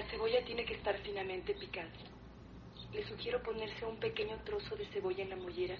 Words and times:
La 0.00 0.06
cebolla 0.06 0.42
tiene 0.46 0.64
que 0.64 0.72
estar 0.72 0.96
finamente 1.00 1.54
picada. 1.54 1.90
Le 2.90 3.04
sugiero 3.04 3.42
ponerse 3.42 3.84
un 3.84 3.98
pequeño 3.98 4.34
trozo 4.44 4.74
de 4.74 4.86
cebolla 4.86 5.22
en 5.22 5.28
la 5.28 5.36
mollera 5.36 5.76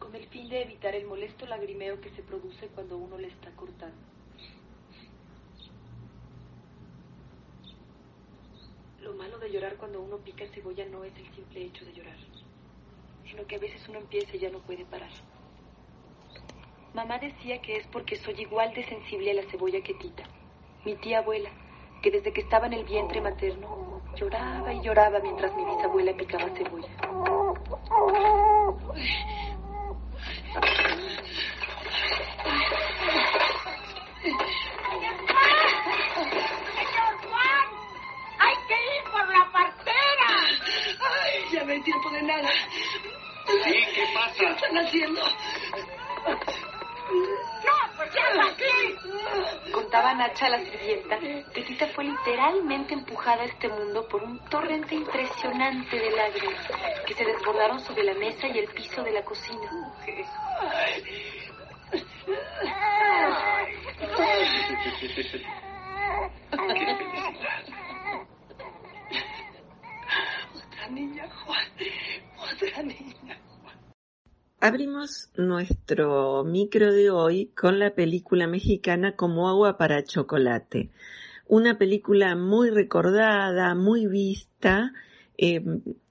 con 0.00 0.12
el 0.12 0.26
fin 0.26 0.48
de 0.48 0.62
evitar 0.62 0.96
el 0.96 1.06
molesto 1.06 1.46
lagrimeo 1.46 2.00
que 2.00 2.10
se 2.10 2.24
produce 2.24 2.66
cuando 2.74 2.96
uno 2.96 3.16
le 3.16 3.28
está 3.28 3.52
cortando. 3.52 3.96
Lo 9.02 9.14
malo 9.14 9.38
de 9.38 9.52
llorar 9.52 9.76
cuando 9.76 10.02
uno 10.02 10.16
pica 10.18 10.48
cebolla 10.48 10.84
no 10.86 11.04
es 11.04 11.16
el 11.16 11.32
simple 11.32 11.62
hecho 11.62 11.84
de 11.84 11.92
llorar, 11.92 12.18
sino 13.24 13.46
que 13.46 13.54
a 13.54 13.60
veces 13.60 13.88
uno 13.88 14.00
empieza 14.00 14.34
y 14.34 14.40
ya 14.40 14.50
no 14.50 14.58
puede 14.62 14.84
parar. 14.84 15.12
Mamá 16.92 17.20
decía 17.20 17.62
que 17.62 17.76
es 17.76 17.86
porque 17.86 18.16
soy 18.16 18.40
igual 18.40 18.74
de 18.74 18.84
sensible 18.88 19.30
a 19.30 19.34
la 19.34 19.48
cebolla 19.48 19.80
que 19.80 19.94
Tita, 19.94 20.24
mi 20.84 20.96
tía 20.96 21.18
abuela, 21.18 21.52
que 22.06 22.12
desde 22.12 22.32
que 22.32 22.42
estaba 22.42 22.68
en 22.68 22.74
el 22.74 22.84
vientre 22.84 23.20
materno 23.20 24.00
lloraba 24.14 24.72
y 24.72 24.80
lloraba 24.80 25.18
mientras 25.18 25.52
mi 25.56 25.64
bisabuela 25.64 26.12
picaba 26.16 26.48
cebolla. 26.50 26.86
¡Señor 36.76 37.12
Juan! 37.28 37.66
¡Hay 38.38 38.54
que 38.68 38.74
ir 38.74 39.02
por 39.10 39.28
la 39.28 39.50
partera! 39.50 40.28
¡Ay, 41.10 41.32
ya 41.50 41.64
no 41.64 41.72
hay 41.72 41.82
tiempo 41.82 42.10
de 42.10 42.22
nada! 42.22 42.50
Sí, 43.64 43.84
¿qué 43.96 44.06
pasa? 44.14 44.32
¿Qué 44.38 44.46
están 44.46 44.78
haciendo? 44.78 45.22
¡No, 47.64 47.74
pues 47.96 48.14
ya 48.14 48.22
está 48.28 48.46
aquí! 48.46 48.76
Contaba 49.96 50.14
Nacha 50.14 50.50
la 50.50 50.58
sirvienta 50.58 51.18
que 51.18 51.62
Tita 51.62 51.86
fue 51.86 52.04
literalmente 52.04 52.92
empujada 52.92 53.44
a 53.44 53.46
este 53.46 53.66
mundo 53.66 54.06
por 54.06 54.22
un 54.22 54.38
torrente 54.50 54.94
impresionante 54.94 55.96
de 55.98 56.10
lágrimas 56.10 56.66
que 57.06 57.14
se 57.14 57.24
desbordaron 57.24 57.80
sobre 57.80 58.04
la 58.04 58.12
mesa 58.12 58.46
y 58.46 58.58
el 58.58 58.66
piso 58.66 59.02
de 59.02 59.12
la 59.12 59.24
cocina. 59.24 59.70
Otra 70.52 70.88
niña, 70.90 71.26
Juan. 71.30 71.68
Otra 72.36 72.82
niña. 72.82 73.15
Abrimos 74.58 75.28
nuestro 75.36 76.42
micro 76.42 76.90
de 76.90 77.10
hoy 77.10 77.50
con 77.54 77.78
la 77.78 77.94
película 77.94 78.46
mexicana 78.46 79.14
Como 79.14 79.50
agua 79.50 79.76
para 79.76 80.02
chocolate. 80.02 80.88
Una 81.46 81.76
película 81.76 82.34
muy 82.36 82.70
recordada, 82.70 83.74
muy 83.74 84.06
vista, 84.06 84.94
eh, 85.36 85.62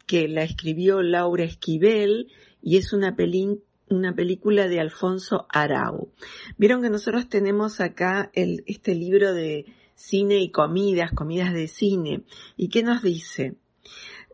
que 0.06 0.28
la 0.28 0.44
escribió 0.44 1.02
Laura 1.02 1.44
Esquivel 1.44 2.32
y 2.62 2.78
es 2.78 2.94
una, 2.94 3.16
peli 3.16 3.62
una 3.90 4.14
película 4.14 4.68
de 4.68 4.80
Alfonso 4.80 5.48
Arau. 5.50 6.12
Vieron 6.56 6.84
que 6.84 6.92
nosotros 6.92 7.28
tenemos 7.28 7.82
acá 7.82 8.30
este 8.36 8.94
libro 8.94 9.34
de 9.34 9.66
cine 9.96 10.38
y 10.38 10.52
comidas, 10.52 11.12
comidas 11.14 11.52
de 11.52 11.68
cine. 11.68 12.22
¿Y 12.58 12.70
qué 12.70 12.84
nos 12.84 13.02
dice? 13.02 13.56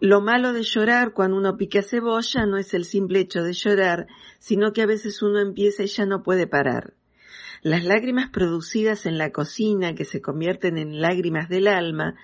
Lo 0.01 0.19
malo 0.19 0.51
de 0.51 0.63
llorar 0.63 1.13
cuando 1.13 1.37
uno 1.37 1.57
pica 1.57 1.83
cebolla 1.83 2.47
no 2.47 2.57
es 2.57 2.73
el 2.73 2.85
simple 2.85 3.19
hecho 3.19 3.43
de 3.43 3.53
llorar, 3.53 4.07
sino 4.39 4.73
que 4.73 4.81
a 4.81 4.87
veces 4.87 5.21
uno 5.21 5.39
empieza 5.39 5.83
y 5.83 5.87
ya 5.87 6.07
no 6.07 6.23
puede 6.23 6.47
parar. 6.47 6.95
Las 7.61 7.85
lágrimas 7.85 8.31
producidas 8.31 9.05
en 9.05 9.19
la 9.19 9.31
cocina, 9.31 9.93
que 9.93 10.03
se 10.03 10.19
convierten 10.19 10.79
en 10.79 11.01
lágrimas 11.01 11.49
del 11.49 11.67
alma, 11.67 12.15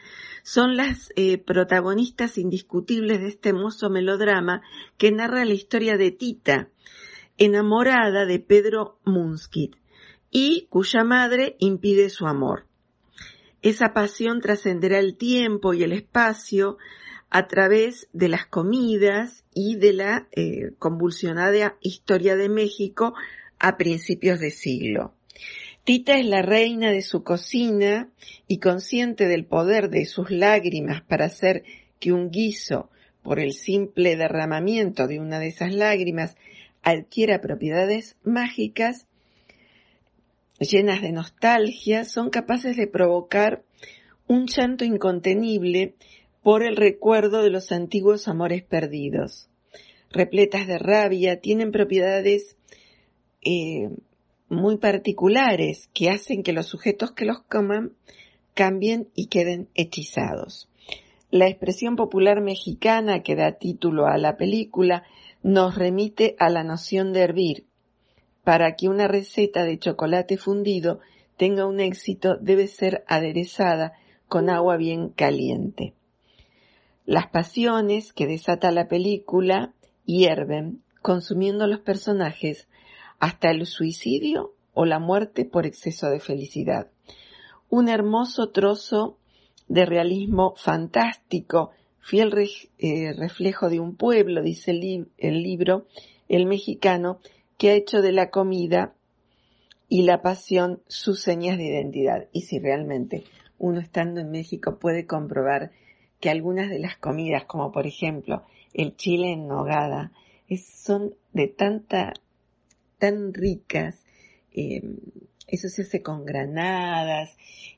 son 0.41 0.75
las 0.75 1.13
eh, 1.15 1.37
protagonistas 1.37 2.39
indiscutibles 2.39 3.19
de 3.19 3.27
este 3.27 3.49
hermoso 3.49 3.91
melodrama 3.91 4.63
que 4.97 5.11
narra 5.11 5.45
la 5.45 5.53
historia 5.53 5.97
de 5.97 6.09
Tita, 6.09 6.69
enamorada 7.37 8.25
de 8.25 8.39
Pedro 8.39 8.97
Munskit, 9.05 9.75
y 10.31 10.65
cuya 10.71 11.03
madre 11.03 11.55
impide 11.59 12.09
su 12.09 12.25
amor. 12.25 12.65
Esa 13.61 13.93
pasión 13.93 14.41
trascenderá 14.41 14.97
el 14.97 15.15
tiempo 15.15 15.75
y 15.75 15.83
el 15.83 15.91
espacio, 15.91 16.79
a 17.29 17.47
través 17.47 18.07
de 18.13 18.29
las 18.29 18.45
comidas 18.45 19.43
y 19.53 19.75
de 19.75 19.93
la 19.93 20.27
eh, 20.31 20.71
convulsionada 20.79 21.77
historia 21.81 22.35
de 22.35 22.49
México 22.49 23.13
a 23.59 23.77
principios 23.77 24.39
de 24.39 24.51
siglo. 24.51 25.13
Tita 25.83 26.17
es 26.17 26.25
la 26.25 26.41
reina 26.41 26.91
de 26.91 27.01
su 27.01 27.23
cocina 27.23 28.09
y 28.47 28.59
consciente 28.59 29.27
del 29.27 29.45
poder 29.45 29.89
de 29.89 30.05
sus 30.05 30.31
lágrimas 30.31 31.01
para 31.01 31.25
hacer 31.25 31.63
que 31.99 32.11
un 32.11 32.29
guiso, 32.29 32.89
por 33.23 33.39
el 33.39 33.53
simple 33.53 34.15
derramamiento 34.15 35.07
de 35.07 35.19
una 35.19 35.39
de 35.39 35.47
esas 35.47 35.73
lágrimas, 35.73 36.35
adquiera 36.83 37.41
propiedades 37.41 38.17
mágicas, 38.23 39.07
llenas 40.59 41.01
de 41.01 41.11
nostalgia, 41.11 42.05
son 42.05 42.29
capaces 42.29 42.77
de 42.77 42.87
provocar 42.87 43.63
un 44.27 44.47
llanto 44.47 44.83
incontenible 44.83 45.95
por 46.47 46.63
el 46.63 46.77
recuerdo 46.77 47.43
de 47.43 47.49
los 47.49 47.73
antiguos 47.73 48.29
amores 48.29 48.63
perdidos. 48.63 49.49
Repletas 50.09 50.65
de 50.65 50.77
rabia, 50.79 51.41
tienen 51.41 51.73
propiedades 51.73 52.55
eh, 53.41 53.89
muy 54.47 54.77
particulares 54.77 55.89
que 55.93 56.09
hacen 56.09 56.43
que 56.43 56.53
los 56.53 56.67
sujetos 56.67 57.11
que 57.11 57.25
los 57.25 57.41
coman 57.41 57.91
cambien 58.53 59.09
y 59.13 59.27
queden 59.27 59.67
hechizados. 59.75 60.69
La 61.31 61.49
expresión 61.49 61.97
popular 61.97 62.39
mexicana 62.39 63.23
que 63.23 63.35
da 63.35 63.57
título 63.57 64.07
a 64.07 64.17
la 64.17 64.37
película 64.37 65.03
nos 65.43 65.75
remite 65.75 66.37
a 66.39 66.49
la 66.49 66.63
noción 66.63 67.11
de 67.11 67.23
hervir. 67.23 67.65
Para 68.45 68.77
que 68.77 68.87
una 68.87 69.09
receta 69.09 69.65
de 69.65 69.79
chocolate 69.79 70.37
fundido 70.37 71.01
tenga 71.35 71.65
un 71.65 71.81
éxito 71.81 72.37
debe 72.37 72.67
ser 72.67 73.03
aderezada 73.05 73.95
con 74.29 74.49
agua 74.49 74.77
bien 74.77 75.09
caliente. 75.09 75.96
Las 77.07 77.27
pasiones 77.27 78.11
que 78.11 78.27
desata 78.27 78.69
la 78.69 78.89
película 78.89 79.73
hierven, 80.03 80.83
consumiendo 81.01 81.65
los 81.65 81.79
personajes 81.79 82.67
hasta 83.17 83.49
el 83.49 83.65
suicidio 83.65 84.53
o 84.73 84.83
la 84.83 84.99
muerte 84.99 85.45
por 85.45 85.65
exceso 85.65 86.09
de 86.09 86.19
felicidad. 86.19 86.91
Un 87.69 87.87
hermoso 87.87 88.49
trozo 88.49 89.17
de 89.69 89.85
realismo 89.85 90.55
fantástico, 90.57 91.71
fiel 92.01 92.33
eh, 92.77 93.13
reflejo 93.13 93.69
de 93.69 93.79
un 93.79 93.95
pueblo, 93.95 94.43
dice 94.43 94.71
el 94.71 95.43
libro, 95.43 95.87
el 96.27 96.45
mexicano, 96.45 97.19
que 97.57 97.69
ha 97.69 97.75
hecho 97.75 98.01
de 98.01 98.11
la 98.11 98.31
comida 98.31 98.95
y 99.87 100.01
la 100.01 100.21
pasión 100.21 100.81
sus 100.87 101.21
señas 101.21 101.57
de 101.57 101.67
identidad. 101.67 102.27
Y 102.33 102.41
si 102.41 102.59
realmente 102.59 103.23
uno 103.57 103.79
estando 103.79 104.19
en 104.19 104.29
México 104.29 104.77
puede 104.77 105.05
comprobar 105.05 105.71
que 106.19 106.29
algunas 106.29 106.69
de 106.69 106.79
las 106.79 106.97
comidas, 106.97 107.45
como 107.45 107.71
por 107.71 107.87
ejemplo 107.87 108.43
el 108.73 108.95
chile 108.95 109.31
en 109.31 109.47
nogada, 109.47 110.11
son 110.55 111.15
de 111.33 111.47
tanta, 111.47 112.13
tan 112.97 113.33
ricas, 113.33 114.03
eh, 114.53 114.81
eso 115.47 115.69
se 115.69 115.83
hace 115.83 116.01
con 116.01 116.25
granadas 116.25 117.37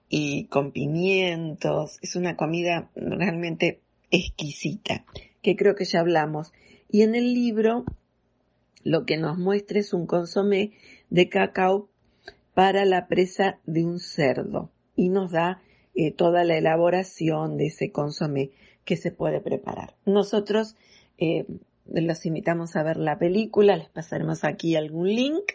y 0.09 0.45
con 0.45 0.71
pimientos, 0.71 1.99
es 2.01 2.15
una 2.15 2.35
comida 2.35 2.89
realmente 2.95 3.81
exquisita, 4.11 5.05
que 5.41 5.55
creo 5.55 5.75
que 5.75 5.85
ya 5.85 5.99
hablamos. 5.99 6.51
Y 6.89 7.03
en 7.03 7.15
el 7.15 7.33
libro 7.33 7.85
lo 8.83 9.05
que 9.05 9.17
nos 9.17 9.37
muestra 9.37 9.79
es 9.79 9.93
un 9.93 10.07
consomé 10.07 10.71
de 11.09 11.29
cacao 11.29 11.89
para 12.53 12.85
la 12.85 13.07
presa 13.07 13.59
de 13.65 13.85
un 13.85 13.99
cerdo 13.99 14.71
y 14.95 15.09
nos 15.09 15.31
da 15.31 15.61
eh, 15.95 16.11
toda 16.11 16.43
la 16.43 16.57
elaboración 16.57 17.57
de 17.57 17.67
ese 17.67 17.91
consomé 17.91 18.51
que 18.85 18.97
se 18.97 19.11
puede 19.11 19.41
preparar. 19.41 19.95
Nosotros 20.05 20.75
eh, 21.17 21.45
los 21.85 22.25
invitamos 22.25 22.75
a 22.75 22.83
ver 22.83 22.97
la 22.97 23.17
película, 23.17 23.75
les 23.75 23.89
pasaremos 23.89 24.43
aquí 24.43 24.75
algún 24.75 25.07
link 25.07 25.53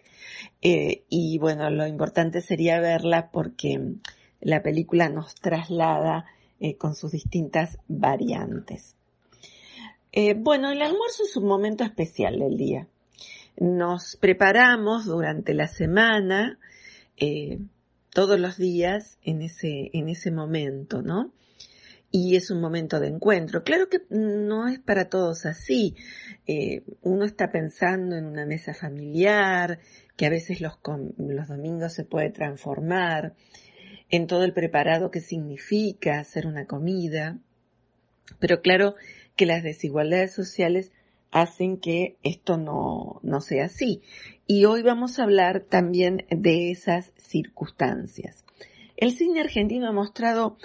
eh, 0.63 1.05
y 1.09 1.39
bueno, 1.39 1.71
lo 1.71 1.87
importante 1.87 2.41
sería 2.41 2.81
verla 2.81 3.31
porque 3.31 3.95
la 4.41 4.63
película 4.63 5.09
nos 5.09 5.35
traslada 5.35 6.27
con 6.79 6.95
sus 6.95 7.13
distintas 7.13 7.79
variantes. 7.89 8.97
bueno, 10.37 10.71
el 10.71 10.81
almuerzo 10.81 11.25
es 11.25 11.37
un 11.37 11.47
momento 11.47 11.85
especial 11.85 12.39
del 12.39 12.57
día. 12.57 12.89
Nos 13.57 14.17
preparamos 14.17 15.05
durante 15.05 15.53
la 15.53 15.69
semana 15.69 16.59
eh, 17.17 17.59
todos 18.15 18.41
los 18.41 18.57
días 18.57 19.19
en 19.23 19.43
ese, 19.43 19.91
en 19.93 20.09
ese 20.09 20.31
momento, 20.31 21.03
¿no? 21.03 21.35
Y 22.11 22.37
es 22.37 22.51
un 22.53 22.61
momento 22.61 23.01
de 23.01 23.09
encuentro. 23.09 23.65
Claro 23.65 23.89
que 23.89 23.99
no 24.09 24.69
es 24.69 24.79
para 24.79 25.09
todos 25.09 25.47
así. 25.47 25.97
Eh, 26.47 26.85
uno 27.03 27.25
está 27.25 27.51
pensando 27.51 28.17
en 28.17 28.27
una 28.27 28.47
mesa 28.47 28.73
familiar, 28.73 29.81
que 30.17 30.27
a 30.27 30.31
veces 30.31 30.61
los, 30.61 30.79
los 31.19 31.49
domingos 31.49 31.93
se 31.93 32.05
puede 32.05 32.31
transformar, 32.31 33.35
en 34.11 34.29
todo 34.29 34.45
el 34.45 34.53
preparado 34.53 35.11
que 35.11 35.21
significa 35.21 36.21
hacer 36.21 36.47
una 36.47 36.67
comida. 36.67 37.41
Pero 38.39 38.63
claro 38.63 38.95
que 39.35 39.45
las 39.45 39.65
desigualdades 39.65 40.33
sociales 40.33 40.93
hacen 41.35 41.79
que 41.79 42.17
esto 42.23 42.57
no, 42.57 43.19
no 43.23 43.41
sea 43.41 43.65
así. 43.65 44.03
Y 44.47 44.67
hoy 44.67 44.83
vamos 44.83 45.19
a 45.19 45.25
hablar 45.25 45.65
también 45.69 46.25
de 46.31 46.71
esas 46.71 47.13
circunstancias. 47.17 48.45
El 48.97 49.11
cine 49.11 49.41
argentino 49.41 49.89
ha 49.89 49.93
mostrado 49.93 50.57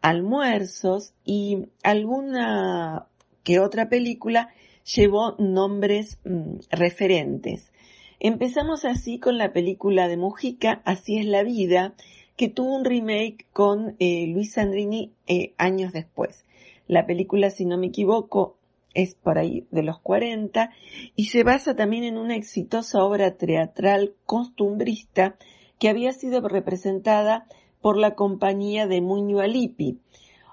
almuerzos 0.00 1.12
y 1.26 1.66
alguna 1.82 3.06
que 3.42 3.60
otra 3.60 3.90
película 3.90 4.48
llevó 4.96 5.36
nombres 5.38 6.18
mm, 6.24 6.60
referentes. 6.70 7.70
Empezamos 8.18 8.86
así 8.86 9.18
con 9.18 9.36
la 9.36 9.52
película 9.52 10.08
de 10.08 10.16
Mujica, 10.16 10.80
Así 10.86 11.18
es 11.18 11.26
la 11.26 11.42
vida, 11.42 11.92
que 12.38 12.48
tuvo 12.48 12.74
un 12.74 12.86
remake 12.86 13.44
con 13.52 13.94
eh, 13.98 14.26
Luis 14.28 14.54
Sandrini 14.54 15.12
eh, 15.26 15.52
años 15.58 15.92
después. 15.92 16.46
La 16.86 17.04
película, 17.04 17.50
si 17.50 17.66
no 17.66 17.76
me 17.76 17.88
equivoco, 17.88 18.56
es 18.94 19.14
por 19.14 19.38
ahí 19.38 19.66
de 19.70 19.82
los 19.82 20.00
40 20.00 20.70
y 21.16 21.26
se 21.26 21.42
basa 21.42 21.76
también 21.76 22.04
en 22.04 22.16
una 22.16 22.36
exitosa 22.36 23.04
obra 23.04 23.36
teatral 23.36 24.14
costumbrista 24.24 25.36
que 25.78 25.88
había 25.88 26.12
sido 26.12 26.40
representada 26.48 27.46
por 27.80 27.98
la 27.98 28.14
compañía 28.14 28.86
de 28.86 29.00
Muño 29.02 29.40
Alipi, 29.40 29.98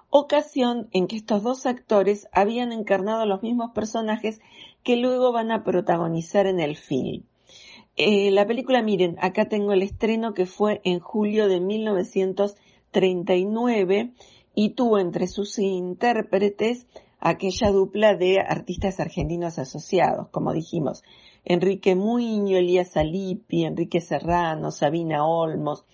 ocasión 0.09 0.89
en 0.91 1.07
que 1.07 1.15
estos 1.15 1.43
dos 1.43 1.65
actores 1.65 2.27
habían 2.33 2.73
encarnado 2.73 3.25
los 3.25 3.41
mismos 3.41 3.71
personajes 3.71 4.41
que 4.83 4.97
luego 4.97 5.31
van 5.31 5.51
a 5.51 5.63
protagonizar 5.63 6.47
en 6.47 6.59
el 6.59 6.75
film. 6.75 7.23
Eh, 7.95 8.31
la 8.31 8.45
película, 8.47 8.81
miren, 8.81 9.17
acá 9.21 9.47
tengo 9.47 9.71
el 9.73 9.83
estreno 9.83 10.33
que 10.33 10.45
fue 10.45 10.81
en 10.83 10.99
julio 10.99 11.47
de 11.47 11.59
1939 11.59 14.11
y 14.55 14.71
tuvo 14.71 14.99
entre 14.99 15.27
sus 15.27 15.59
intérpretes 15.59 16.87
aquella 17.21 17.71
dupla 17.71 18.15
de 18.15 18.39
artistas 18.39 18.99
argentinos 18.99 19.59
asociados, 19.59 20.27
como 20.29 20.53
dijimos, 20.53 21.03
Enrique 21.45 21.95
Muño, 21.95 22.57
Elías 22.57 22.97
Alipi, 22.97 23.63
Enrique 23.63 24.01
Serrano, 24.01 24.71
Sabina 24.71 25.25
Olmos, 25.25 25.85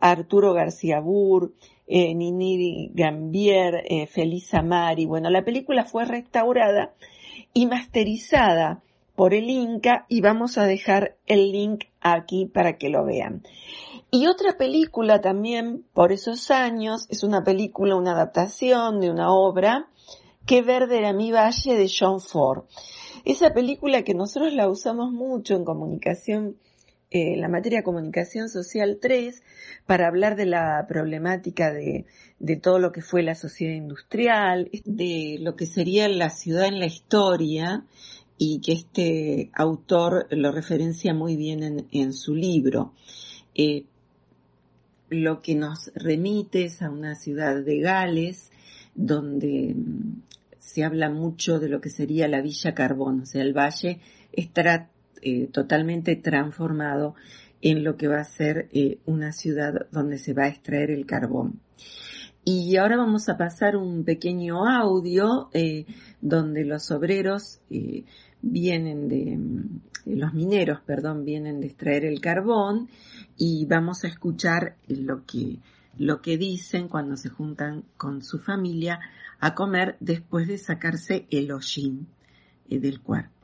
Arturo 0.00 0.54
García 0.54 1.00
Burr, 1.00 1.52
eh, 1.86 2.14
Nini 2.14 2.90
Gambier, 2.94 3.82
eh, 3.88 4.06
Felisa 4.06 4.62
Mari. 4.62 5.06
Bueno, 5.06 5.30
la 5.30 5.44
película 5.44 5.84
fue 5.84 6.04
restaurada 6.04 6.94
y 7.52 7.66
masterizada 7.66 8.82
por 9.16 9.34
el 9.34 9.50
Inca 9.50 10.06
y 10.08 10.20
vamos 10.20 10.58
a 10.58 10.64
dejar 10.64 11.16
el 11.26 11.50
link 11.50 11.86
aquí 12.00 12.46
para 12.46 12.78
que 12.78 12.88
lo 12.88 13.04
vean. 13.04 13.42
Y 14.10 14.26
otra 14.26 14.56
película 14.56 15.20
también 15.20 15.84
por 15.92 16.12
esos 16.12 16.50
años, 16.50 17.06
es 17.10 17.24
una 17.24 17.42
película, 17.42 17.96
una 17.96 18.12
adaptación 18.12 19.00
de 19.00 19.10
una 19.10 19.32
obra 19.32 19.88
Qué 20.48 20.62
verde 20.62 20.96
era 20.96 21.12
mi 21.12 21.30
valle 21.30 21.76
de 21.76 21.90
John 21.94 22.22
Ford. 22.22 22.64
Esa 23.26 23.52
película 23.52 24.02
que 24.02 24.14
nosotros 24.14 24.54
la 24.54 24.70
usamos 24.70 25.12
mucho 25.12 25.54
en 25.54 25.62
comunicación, 25.62 26.56
eh, 27.10 27.36
la 27.36 27.48
materia 27.48 27.82
comunicación 27.82 28.48
social 28.48 28.96
3, 28.98 29.42
para 29.84 30.06
hablar 30.06 30.36
de 30.36 30.46
la 30.46 30.86
problemática 30.88 31.70
de, 31.70 32.06
de 32.38 32.56
todo 32.56 32.78
lo 32.78 32.92
que 32.92 33.02
fue 33.02 33.22
la 33.22 33.34
sociedad 33.34 33.74
industrial, 33.74 34.70
de 34.86 35.36
lo 35.38 35.54
que 35.54 35.66
sería 35.66 36.08
la 36.08 36.30
ciudad 36.30 36.64
en 36.64 36.80
la 36.80 36.86
historia, 36.86 37.84
y 38.38 38.62
que 38.62 38.72
este 38.72 39.50
autor 39.52 40.28
lo 40.30 40.50
referencia 40.50 41.12
muy 41.12 41.36
bien 41.36 41.62
en, 41.62 41.88
en 41.90 42.14
su 42.14 42.34
libro. 42.34 42.94
Eh, 43.54 43.84
lo 45.10 45.42
que 45.42 45.54
nos 45.54 45.90
remite 45.94 46.64
es 46.64 46.80
a 46.80 46.88
una 46.88 47.16
ciudad 47.16 47.62
de 47.62 47.80
Gales, 47.80 48.50
donde 48.94 49.76
se 50.68 50.84
habla 50.84 51.08
mucho 51.08 51.58
de 51.58 51.70
lo 51.70 51.80
que 51.80 51.88
sería 51.88 52.28
la 52.28 52.42
Villa 52.42 52.74
Carbón, 52.74 53.20
o 53.22 53.24
sea, 53.24 53.40
el 53.40 53.56
valle 53.56 54.00
estará 54.32 54.90
eh, 55.22 55.48
totalmente 55.50 56.14
transformado 56.14 57.14
en 57.62 57.84
lo 57.84 57.96
que 57.96 58.06
va 58.06 58.20
a 58.20 58.24
ser 58.24 58.68
eh, 58.72 58.98
una 59.06 59.32
ciudad 59.32 59.88
donde 59.90 60.18
se 60.18 60.34
va 60.34 60.44
a 60.44 60.48
extraer 60.48 60.90
el 60.90 61.06
carbón. 61.06 61.60
Y 62.44 62.76
ahora 62.76 62.98
vamos 62.98 63.30
a 63.30 63.38
pasar 63.38 63.76
un 63.76 64.04
pequeño 64.04 64.66
audio 64.66 65.48
eh, 65.54 65.86
donde 66.20 66.66
los 66.66 66.90
obreros 66.90 67.60
vienen 68.42 69.08
de, 69.08 69.38
los 70.04 70.34
mineros, 70.34 70.80
perdón, 70.82 71.24
vienen 71.24 71.60
de 71.60 71.68
extraer 71.68 72.04
el 72.04 72.20
carbón 72.20 72.90
y 73.38 73.64
vamos 73.64 74.04
a 74.04 74.08
escuchar 74.08 74.76
lo 74.86 75.24
que, 75.24 75.60
lo 75.96 76.20
que 76.20 76.36
dicen 76.36 76.88
cuando 76.88 77.16
se 77.16 77.30
juntan 77.30 77.84
con 77.96 78.22
su 78.22 78.38
familia 78.38 79.00
a 79.40 79.54
comer 79.54 79.96
después 80.00 80.48
de 80.48 80.58
sacarse 80.58 81.26
el 81.30 81.50
hollín 81.52 82.08
eh, 82.68 82.78
del 82.78 83.00
cuerpo. 83.00 83.37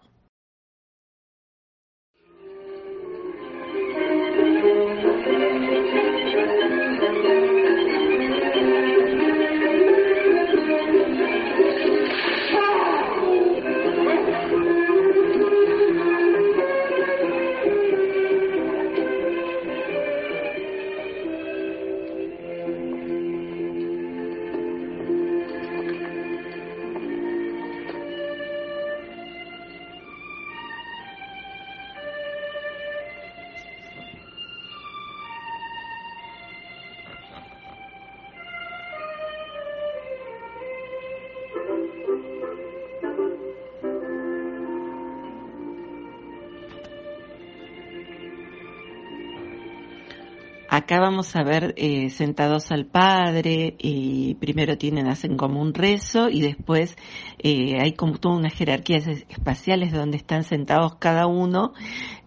Acá 50.84 51.00
vamos 51.00 51.34
a 51.34 51.42
ver 51.42 51.72
eh, 51.78 52.10
sentados 52.10 52.70
al 52.70 52.84
padre 52.84 53.74
y 53.78 54.34
primero 54.34 54.76
tienen, 54.76 55.06
hacen 55.06 55.38
como 55.38 55.62
un 55.62 55.72
rezo 55.72 56.28
y 56.28 56.42
después 56.42 56.94
eh, 57.38 57.78
hay 57.80 57.92
como 57.92 58.18
toda 58.18 58.36
una 58.36 58.50
jerarquía 58.50 58.98
espaciales 58.98 59.92
donde 59.92 60.18
están 60.18 60.44
sentados 60.44 60.96
cada 60.96 61.26
uno 61.26 61.72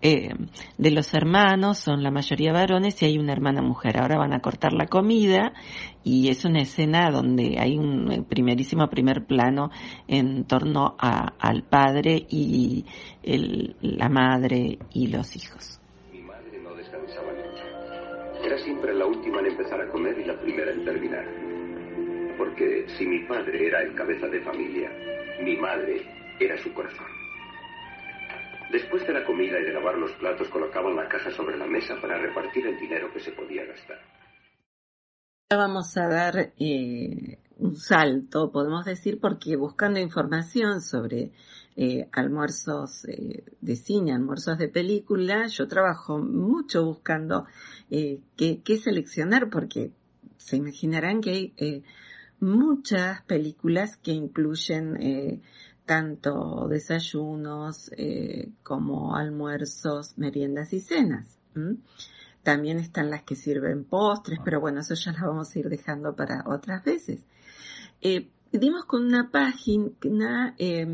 eh, 0.02 0.30
de 0.80 0.92
los 0.92 1.14
hermanos, 1.14 1.78
son 1.78 2.02
la 2.02 2.10
mayoría 2.10 2.52
varones 2.52 3.00
y 3.04 3.06
hay 3.06 3.20
una 3.20 3.34
hermana 3.34 3.62
mujer. 3.62 4.02
Ahora 4.02 4.18
van 4.18 4.34
a 4.34 4.40
cortar 4.40 4.74
la 4.74 4.88
comida 4.88 5.54
y 6.04 6.30
es 6.30 6.44
una 6.44 6.62
escena 6.62 7.12
donde 7.12 7.58
hay 7.60 7.78
un 7.78 8.26
primerísimo 8.28 8.88
primer 8.90 9.28
plano 9.28 9.70
en 10.08 10.46
torno 10.46 10.96
al 10.98 11.62
padre 11.62 12.26
y 12.28 12.86
el, 13.22 13.76
la 13.82 14.10
madre 14.10 14.80
y 14.94 15.08
los 15.08 15.36
hijos. 15.36 15.80
Era 18.48 18.58
siempre 18.60 18.94
la 18.96 19.06
última 19.06 19.42
en 19.42 19.48
empezar 19.48 19.82
a 19.82 19.90
comer 19.90 20.18
y 20.20 20.24
la 20.24 20.40
primera 20.40 20.72
en 20.72 20.86
terminar. 20.86 21.26
Porque 22.38 22.88
si 22.98 23.06
mi 23.06 23.28
padre 23.28 23.68
era 23.68 23.82
el 23.82 23.94
cabeza 23.94 24.26
de 24.28 24.40
familia, 24.40 24.90
mi 25.42 25.58
madre 25.58 26.02
era 26.40 26.58
su 26.64 26.74
corazón. 26.74 27.08
Después 28.72 29.06
de 29.06 29.12
la 29.12 29.26
comida 29.26 29.60
y 29.60 29.66
de 29.66 29.74
lavar 29.74 29.98
los 29.98 30.14
platos, 30.14 30.48
colocaban 30.48 30.96
la 30.96 31.10
caja 31.10 31.30
sobre 31.32 31.58
la 31.58 31.68
mesa 31.68 32.00
para 32.00 32.18
repartir 32.20 32.66
el 32.68 32.80
dinero 32.80 33.12
que 33.12 33.20
se 33.20 33.34
podía 33.34 33.66
gastar. 33.66 34.00
Vamos 35.50 35.98
a 35.98 36.08
dar 36.08 36.54
eh, 36.58 37.40
un 37.58 37.76
salto, 37.76 38.50
podemos 38.54 38.86
decir, 38.86 39.20
porque 39.20 39.58
buscando 39.58 40.00
información 40.00 40.80
sobre 40.80 41.34
eh, 41.78 42.10
almuerzos 42.12 43.06
eh, 43.06 43.46
de 43.62 43.76
cine, 43.76 44.12
almuerzos 44.12 44.58
de 44.58 44.68
película, 44.68 45.48
yo 45.48 45.68
trabajo 45.68 46.18
mucho 46.18 46.84
buscando 46.84 47.46
qué, 47.90 48.22
qué, 48.36 48.78
seleccionar, 48.78 49.50
porque 49.50 49.92
se 50.38 50.58
imaginarán 50.58 51.22
que 51.22 51.54
hay 51.60 51.84
muchas 52.40 53.22
películas 53.24 53.96
que 53.96 54.12
incluyen 54.12 55.42
tanto 55.86 56.68
desayunos 56.68 57.92
como 58.64 59.16
almuerzos, 59.16 60.18
meriendas 60.18 60.74
y 60.74 60.82
cenas. 60.82 61.40
También 62.48 62.78
están 62.80 63.10
las 63.10 63.24
que 63.24 63.36
sirven 63.36 63.84
postres, 63.84 64.40
pero 64.44 64.62
bueno, 64.62 64.80
eso 64.80 64.94
ya 64.94 65.12
lo 65.12 65.28
vamos 65.28 65.54
a 65.54 65.60
ir 65.60 65.70
dejando 65.70 66.16
para 66.16 66.44
otras 66.48 66.84
veces. 66.84 67.22
Eh, 68.02 68.30
dimos 68.52 68.86
con 68.86 69.06
una 69.06 69.30
página 69.32 70.56
eh, 70.58 70.88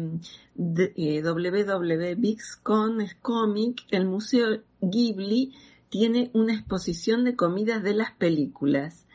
eh, 0.75 1.23
el 3.91 4.05
Museo 4.05 4.61
Ghibli 4.81 5.53
tiene 5.89 6.31
una 6.33 6.53
exposición 6.53 7.23
de 7.23 7.35
comidas 7.35 7.83
de 7.83 7.93
las 7.93 8.11
películas 8.13 9.05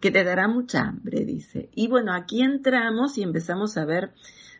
que 0.00 0.10
te 0.10 0.24
dará 0.24 0.48
mucha 0.48 0.80
hambre, 0.80 1.24
dice. 1.24 1.68
Y 1.74 1.88
bueno, 1.88 2.12
aquí 2.12 2.42
entramos 2.42 3.18
y 3.18 3.22
empezamos 3.22 3.76
a 3.76 3.84
ver 3.84 4.12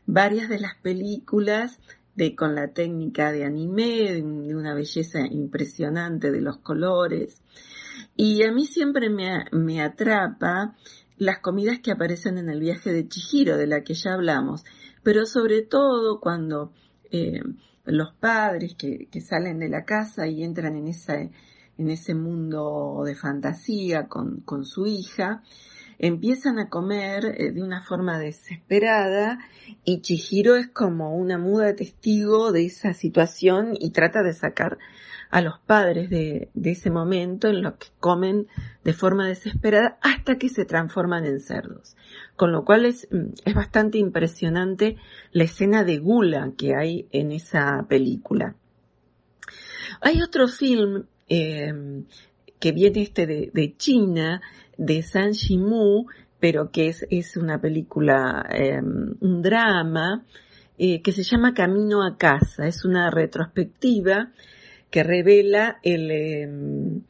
varias 0.07 0.49
de 0.49 0.61
las 0.61 0.77
películas 0.77 1.81
de, 2.15 2.37
con 2.37 2.55
la 2.55 2.69
técnica 2.69 3.33
de 3.33 3.45
anime, 3.45 4.13
de 4.13 4.55
una 4.55 4.75
belleza 4.75 5.27
impresionante 5.27 6.31
de 6.31 6.41
los 6.41 6.59
colores. 6.59 7.43
Y 8.17 8.45
a 8.45 8.53
mí 8.53 8.67
siempre 8.67 9.11
me, 9.11 9.47
me 9.51 9.81
atrapa 9.81 10.77
las 11.23 11.39
comidas 11.39 11.79
que 11.79 11.93
aparecen 11.93 12.37
en 12.37 12.49
el 12.49 12.59
viaje 12.59 12.93
de 12.93 13.07
Chihiro, 13.07 13.57
de 13.57 13.69
la 13.69 13.83
que 13.83 13.95
ya 13.95 14.15
hablamos, 14.15 14.65
pero 15.05 15.25
sobre 15.25 15.63
todo 15.63 16.19
cuando 16.21 16.73
eh, 17.13 17.41
los 17.85 18.13
padres 18.15 18.75
que, 18.75 19.09
que, 19.09 19.21
salen 19.21 19.61
de 19.61 19.69
la 19.69 19.85
casa 19.85 20.27
y 20.27 20.43
entran 20.43 20.77
en, 20.77 20.89
esa, 20.89 21.21
en 21.21 21.91
ese 21.91 22.15
mundo 22.15 23.03
de 23.05 23.15
fantasía 23.15 24.09
con, 24.09 24.41
con 24.41 24.65
su 24.65 24.87
hija, 24.87 25.43
empiezan 25.99 26.59
a 26.59 26.69
comer 26.69 27.25
eh, 27.39 27.53
de 27.53 27.63
una 27.63 27.83
forma 27.83 28.19
desesperada 28.19 29.39
y 29.85 30.01
Chihiro 30.01 30.57
es 30.57 30.69
como 30.69 31.17
una 31.17 31.39
muda 31.39 31.75
testigo 31.75 32.53
de 32.53 32.67
esa 32.67 32.93
situación 32.93 33.75
y 33.79 33.91
trata 33.91 34.23
de 34.23 34.33
sacar 34.33 34.79
a 35.31 35.41
los 35.41 35.59
padres 35.61 36.11
de, 36.11 36.51
ese 36.63 36.91
momento 36.91 37.49
en 37.49 37.63
los 37.63 37.75
que 37.75 37.87
comen 37.99 38.49
de 38.85 38.93
forma 38.93 39.27
desesperada 39.27 39.99
hasta 40.03 40.37
que 40.37 40.51
se 40.51 40.67
transforman 40.67 41.25
en 41.25 41.41
cerdos. 41.41 41.97
Con 42.37 42.53
lo 42.53 42.67
cual 42.67 42.85
es, 42.85 43.09
mm, 43.11 43.33
es 43.47 43.55
bastante 43.55 43.97
impresionante 43.97 44.97
la 45.33 45.45
escena 45.45 45.85
de 45.85 45.99
gula 45.99 46.53
que 46.59 46.75
hay 46.77 47.09
en 47.13 47.33
esa 47.33 47.87
película. 47.89 48.57
Hay 50.03 50.21
otro 50.21 50.49
film 50.49 51.07
eh, 51.29 52.05
que 52.61 52.73
viene 52.73 53.03
este 53.03 53.27
de 53.27 53.75
China, 53.79 54.43
de 54.77 55.03
San 55.03 55.33
Shimu, 55.33 56.07
pero 56.43 56.73
que 56.73 56.89
es, 56.89 57.07
es 57.09 57.37
una 57.37 57.61
película, 57.61 58.45
em, 58.51 59.15
un 59.21 59.43
drama, 59.43 60.25
eh, 60.77 61.01
que 61.01 61.13
se 61.13 61.23
llama 61.23 61.55
Camino 61.55 62.03
a 62.03 62.17
casa. 62.17 62.67
Es 62.67 62.85
una 62.85 63.11
retrospectiva 63.11 64.33
que 64.91 65.05
revela 65.05 65.79
el, 65.85 66.11
em, 66.11 67.03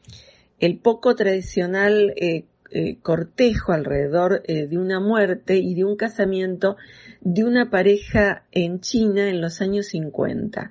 el 0.58 0.78
poco 0.78 1.14
tradicional 1.14 2.12
eh, 2.16 2.44
eh, 2.70 2.98
cortejo 3.02 3.72
alrededor 3.72 4.42
de 4.42 4.78
una 4.78 5.00
muerte 5.00 5.56
y 5.56 5.74
de 5.74 5.84
un 5.84 5.96
casamiento 5.96 6.76
de 7.22 7.44
una 7.44 7.70
pareja 7.70 8.44
en 8.52 8.80
China 8.80 9.30
en 9.30 9.40
los 9.40 9.62
años 9.62 9.86
50. 9.86 10.68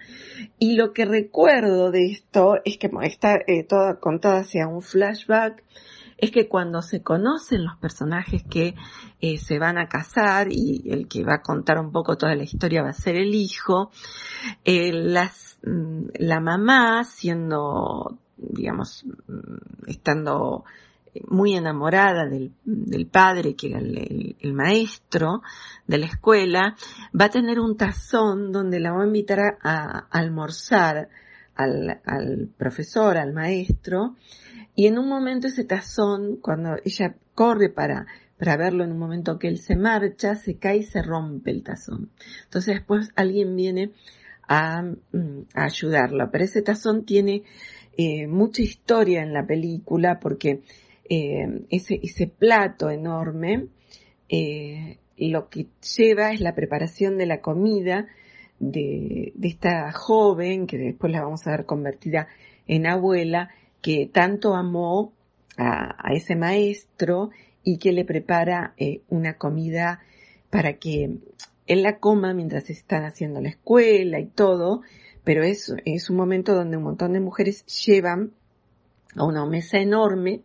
Y 0.59 0.75
lo 0.75 0.93
que 0.93 1.05
recuerdo 1.05 1.89
de 1.89 2.11
esto 2.11 2.57
es 2.63 2.77
que 2.77 2.91
está 3.01 3.39
toda 3.67 3.99
contada 3.99 4.41
hacia 4.41 4.67
un 4.67 4.83
flashback 4.83 5.63
es 6.21 6.29
que 6.29 6.47
cuando 6.47 6.83
se 6.83 7.01
conocen 7.01 7.65
los 7.65 7.75
personajes 7.77 8.43
que 8.43 8.75
eh, 9.19 9.37
se 9.39 9.57
van 9.57 9.79
a 9.79 9.89
casar 9.89 10.47
y 10.51 10.83
el 10.85 11.07
que 11.07 11.23
va 11.23 11.35
a 11.35 11.41
contar 11.41 11.79
un 11.79 11.91
poco 11.91 12.15
toda 12.15 12.35
la 12.35 12.43
historia 12.43 12.83
va 12.83 12.89
a 12.89 12.93
ser 12.93 13.15
el 13.15 13.33
hijo, 13.33 13.91
eh, 14.63 14.93
las, 14.93 15.57
mm, 15.65 16.09
la 16.19 16.39
mamá 16.39 17.03
siendo, 17.03 18.19
digamos, 18.37 19.03
mm, 19.27 19.89
estando 19.89 20.63
muy 21.27 21.55
enamorada 21.55 22.25
del, 22.25 22.53
del 22.63 23.07
padre, 23.07 23.55
que 23.55 23.69
era 23.69 23.79
el, 23.79 24.37
el, 24.39 24.53
maestro 24.53 25.41
de 25.87 25.97
la 25.97 26.05
escuela, 26.05 26.75
va 27.19 27.25
a 27.25 27.29
tener 27.29 27.59
un 27.59 27.75
tazón 27.75 28.51
donde 28.51 28.79
la 28.79 28.93
va 28.93 29.03
a 29.03 29.07
invitar 29.07 29.39
a, 29.39 29.57
a 29.61 30.07
almorzar 30.11 31.09
al, 31.55 32.01
al 32.05 32.49
profesor, 32.57 33.17
al 33.17 33.33
maestro, 33.33 34.15
y 34.75 34.87
en 34.87 34.97
un 34.97 35.07
momento 35.07 35.47
ese 35.47 35.63
tazón, 35.63 36.37
cuando 36.37 36.75
ella 36.85 37.15
corre 37.35 37.69
para, 37.69 38.07
para 38.37 38.57
verlo 38.57 38.83
en 38.83 38.91
un 38.91 38.99
momento 38.99 39.37
que 39.37 39.47
él 39.47 39.57
se 39.57 39.75
marcha, 39.75 40.35
se 40.35 40.57
cae 40.57 40.77
y 40.77 40.83
se 40.83 41.01
rompe 41.01 41.51
el 41.51 41.63
tazón. 41.63 42.09
Entonces 42.45 42.75
después 42.75 43.11
alguien 43.15 43.55
viene 43.55 43.91
a, 44.47 44.81
mm, 44.81 45.47
a 45.53 45.63
ayudarla. 45.65 46.31
Pero 46.31 46.43
ese 46.43 46.61
tazón 46.61 47.05
tiene 47.05 47.43
eh, 47.97 48.27
mucha 48.27 48.61
historia 48.61 49.21
en 49.21 49.33
la 49.33 49.45
película 49.45 50.19
porque 50.19 50.61
eh, 51.09 51.65
ese, 51.69 51.99
ese 52.01 52.27
plato 52.27 52.89
enorme 52.89 53.67
eh, 54.29 54.97
lo 55.17 55.49
que 55.49 55.67
lleva 55.97 56.31
es 56.31 56.39
la 56.39 56.55
preparación 56.55 57.17
de 57.17 57.25
la 57.25 57.41
comida 57.41 58.07
de, 58.61 59.33
de 59.35 59.47
esta 59.47 59.91
joven, 59.91 60.67
que 60.67 60.77
después 60.77 61.11
la 61.11 61.23
vamos 61.23 61.45
a 61.45 61.51
ver 61.51 61.65
convertida 61.65 62.27
en 62.67 62.85
abuela, 62.85 63.49
que 63.81 64.09
tanto 64.11 64.55
amó 64.55 65.13
a, 65.57 66.13
ese 66.13 66.35
maestro 66.35 67.31
y 67.63 67.77
que 67.77 67.91
le 67.91 68.05
prepara 68.05 68.73
eh, 68.77 69.01
una 69.09 69.37
comida 69.37 69.99
para 70.49 70.73
que 70.73 71.17
él 71.67 71.83
la 71.83 71.97
coma 71.99 72.33
mientras 72.33 72.69
están 72.69 73.03
haciendo 73.03 73.41
la 73.41 73.49
escuela 73.49 74.19
y 74.19 74.27
todo, 74.27 74.81
pero 75.23 75.43
es, 75.43 75.73
es 75.85 76.09
un 76.09 76.17
momento 76.17 76.55
donde 76.55 76.77
un 76.77 76.83
montón 76.83 77.13
de 77.13 77.19
mujeres 77.19 77.65
llevan 77.85 78.31
a 79.15 79.25
una 79.25 79.45
mesa 79.45 79.77
enorme 79.77 80.41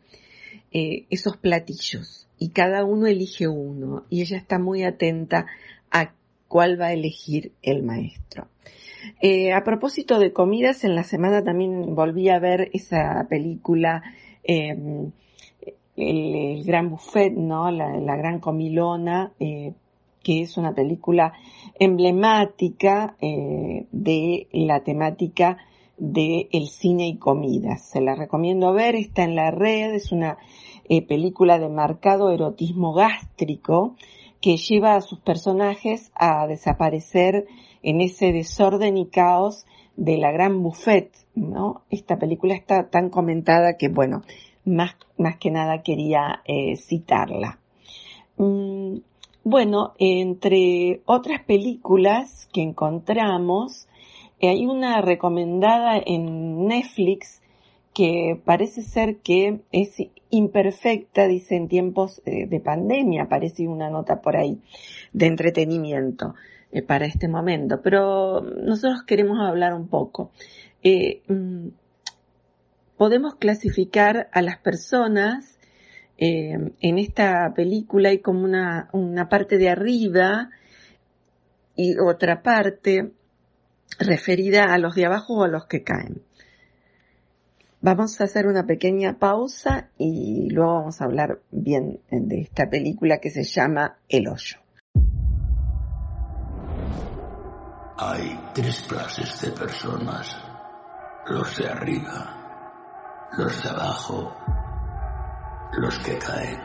eh, 0.72 1.06
esos 1.10 1.36
platillos. 1.36 2.28
Y 2.38 2.50
cada 2.50 2.84
uno 2.84 3.06
elige 3.06 3.48
uno. 3.48 4.04
Y 4.10 4.20
ella 4.20 4.36
está 4.36 4.58
muy 4.58 4.84
atenta 4.84 5.46
a 5.90 6.12
cuál 6.48 6.80
va 6.80 6.86
a 6.86 6.92
elegir 6.92 7.52
el 7.62 7.82
maestro. 7.82 8.48
Eh, 9.20 9.52
a 9.52 9.62
propósito 9.64 10.18
de 10.18 10.32
comidas, 10.32 10.84
en 10.84 10.94
la 10.94 11.04
semana 11.04 11.42
también 11.42 11.94
volví 11.94 12.28
a 12.28 12.38
ver 12.38 12.70
esa 12.72 13.26
película, 13.28 14.02
em, 14.42 15.12
el, 15.96 16.64
Gran 16.64 16.90
Buffet, 16.90 17.32
¿no? 17.32 17.70
La, 17.70 18.16
Gran 18.16 18.40
Comilona, 18.40 19.32
eh, 19.40 19.72
que 20.22 20.42
es 20.42 20.56
una 20.56 20.74
película 20.74 21.32
emblemática 21.78 23.16
eh, 23.20 23.86
de 23.92 24.48
la 24.52 24.80
temática 24.80 25.58
del 25.96 26.48
el 26.52 26.66
cine 26.68 27.08
y 27.08 27.16
comida. 27.16 27.78
Se 27.78 28.00
la 28.00 28.14
recomiendo 28.14 28.72
ver, 28.72 28.96
está 28.96 29.22
en 29.22 29.34
la 29.34 29.50
red, 29.50 29.94
es 29.94 30.12
una 30.12 30.36
película 31.08 31.58
de 31.58 31.68
marcado 31.68 32.30
erotismo 32.30 32.92
gástrico 32.92 33.96
que 34.46 34.58
lleva 34.58 34.94
a 34.94 35.00
sus 35.00 35.18
personajes 35.18 36.12
a 36.14 36.46
desaparecer 36.46 37.48
en 37.82 38.00
ese 38.00 38.30
desorden 38.30 38.96
y 38.96 39.06
caos 39.06 39.66
de 39.96 40.18
la 40.18 40.30
gran 40.30 40.62
buffet, 40.62 41.10
¿no? 41.34 41.82
Esta 41.90 42.16
película 42.16 42.54
está 42.54 42.88
tan 42.88 43.10
comentada 43.10 43.76
que, 43.76 43.88
bueno, 43.88 44.22
más, 44.64 44.94
más 45.18 45.38
que 45.38 45.50
nada 45.50 45.82
quería 45.82 46.42
eh, 46.44 46.76
citarla. 46.76 47.58
Mm, 48.36 48.98
bueno, 49.42 49.94
entre 49.98 51.02
otras 51.06 51.42
películas 51.42 52.48
que 52.52 52.62
encontramos, 52.62 53.88
eh, 54.38 54.50
hay 54.50 54.64
una 54.64 55.00
recomendada 55.00 56.00
en 56.06 56.68
Netflix 56.68 57.42
que 57.96 58.38
parece 58.44 58.82
ser 58.82 59.20
que 59.22 59.62
es 59.72 59.96
imperfecta, 60.28 61.26
dice 61.26 61.56
en 61.56 61.66
tiempos 61.66 62.20
eh, 62.26 62.46
de 62.46 62.60
pandemia, 62.60 63.26
parece 63.26 63.66
una 63.66 63.88
nota 63.88 64.20
por 64.20 64.36
ahí 64.36 64.60
de 65.14 65.24
entretenimiento 65.24 66.34
eh, 66.72 66.82
para 66.82 67.06
este 67.06 67.26
momento, 67.26 67.80
pero 67.82 68.42
nosotros 68.42 69.02
queremos 69.06 69.38
hablar 69.40 69.72
un 69.72 69.88
poco. 69.88 70.30
Mm, 70.84 71.68
podemos 72.98 73.36
clasificar 73.36 74.28
a 74.30 74.42
las 74.42 74.58
personas 74.58 75.58
eh, 76.18 76.72
en 76.80 76.98
esta 76.98 77.50
película 77.54 78.10
hay 78.10 78.18
como 78.18 78.44
una, 78.44 78.90
una 78.92 79.30
parte 79.30 79.56
de 79.56 79.70
arriba 79.70 80.50
y 81.74 81.98
otra 81.98 82.42
parte 82.42 83.12
referida 83.98 84.64
a 84.64 84.76
los 84.76 84.94
de 84.94 85.06
abajo 85.06 85.38
o 85.38 85.44
a 85.44 85.48
los 85.48 85.66
que 85.66 85.82
caen. 85.82 86.25
Vamos 87.80 88.20
a 88.20 88.24
hacer 88.24 88.46
una 88.46 88.66
pequeña 88.66 89.18
pausa 89.18 89.90
y 89.98 90.48
luego 90.50 90.74
vamos 90.74 91.00
a 91.00 91.04
hablar 91.04 91.40
bien 91.50 92.00
de 92.10 92.40
esta 92.40 92.68
película 92.68 93.18
que 93.18 93.30
se 93.30 93.44
llama 93.44 93.98
El 94.08 94.28
Hoyo. 94.28 94.58
Hay 97.98 98.38
tres 98.54 98.82
clases 98.88 99.40
de 99.40 99.50
personas. 99.52 100.36
Los 101.28 101.56
de 101.56 101.68
arriba, 101.68 103.28
los 103.36 103.62
de 103.62 103.68
abajo 103.68 104.32
los 105.78 105.98
que 105.98 106.18
caen. 106.18 106.58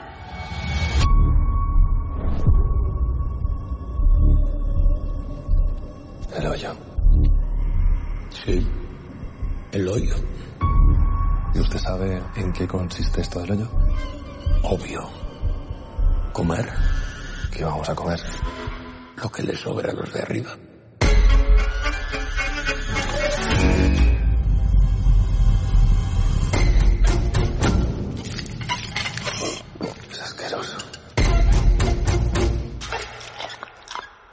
El 6.38 6.48
hoyo. 6.48 6.74
Sí, 8.30 8.66
el 9.74 9.88
hoyo. 9.88 10.16
¿Y 11.54 11.60
usted 11.60 11.80
sabe 11.80 12.22
en 12.36 12.54
qué 12.54 12.68
consiste 12.68 13.22
esto 13.22 13.42
del 13.42 13.52
hoyo? 13.52 13.70
Obvio. 14.64 15.10
Comer. 16.32 16.70
¿Qué 17.52 17.66
vamos 17.66 17.90
a 17.90 17.96
comer? 17.96 18.20
Lo 19.18 19.30
que 19.30 19.44
le 19.44 19.56
sobra 19.56 19.92
a 19.92 19.94
los 19.94 20.14
de 20.14 20.22
arriba. 20.22 20.58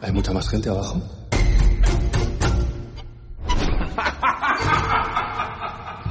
¿Hay 0.00 0.12
mucha 0.12 0.32
más 0.32 0.48
gente 0.48 0.70
abajo? 0.70 1.17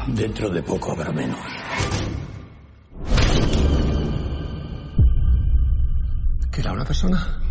Dentro 0.08 0.50
de 0.50 0.64
poco 0.64 0.94
habrá 0.94 1.12
menos. 1.12 1.40
¿Que 6.50 6.62
era 6.62 6.72
una 6.72 6.86
persona? 6.86 7.42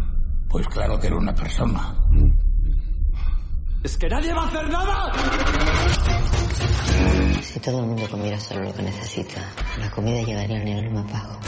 Pues 0.49 0.67
claro 0.69 0.99
que 0.99 1.07
era 1.09 1.17
una 1.17 1.35
persona. 1.35 1.95
¡Es 3.85 3.99
que 3.99 4.09
nadie 4.09 4.33
va 4.33 4.43
a 4.43 4.47
hacer 4.47 4.69
nada! 4.71 5.13
Si 7.43 7.61
todo 7.61 7.81
el 7.81 7.87
mundo 7.87 8.09
comiera 8.11 8.41
solo 8.41 8.65
lo 8.65 8.75
que 8.75 8.83
necesita, 8.83 9.41
la 9.79 9.91
comida 9.91 10.23
llegaría 10.23 10.57
al 10.57 10.65
nivel 10.65 10.91
más 10.93 11.13
bajo. 11.13 11.39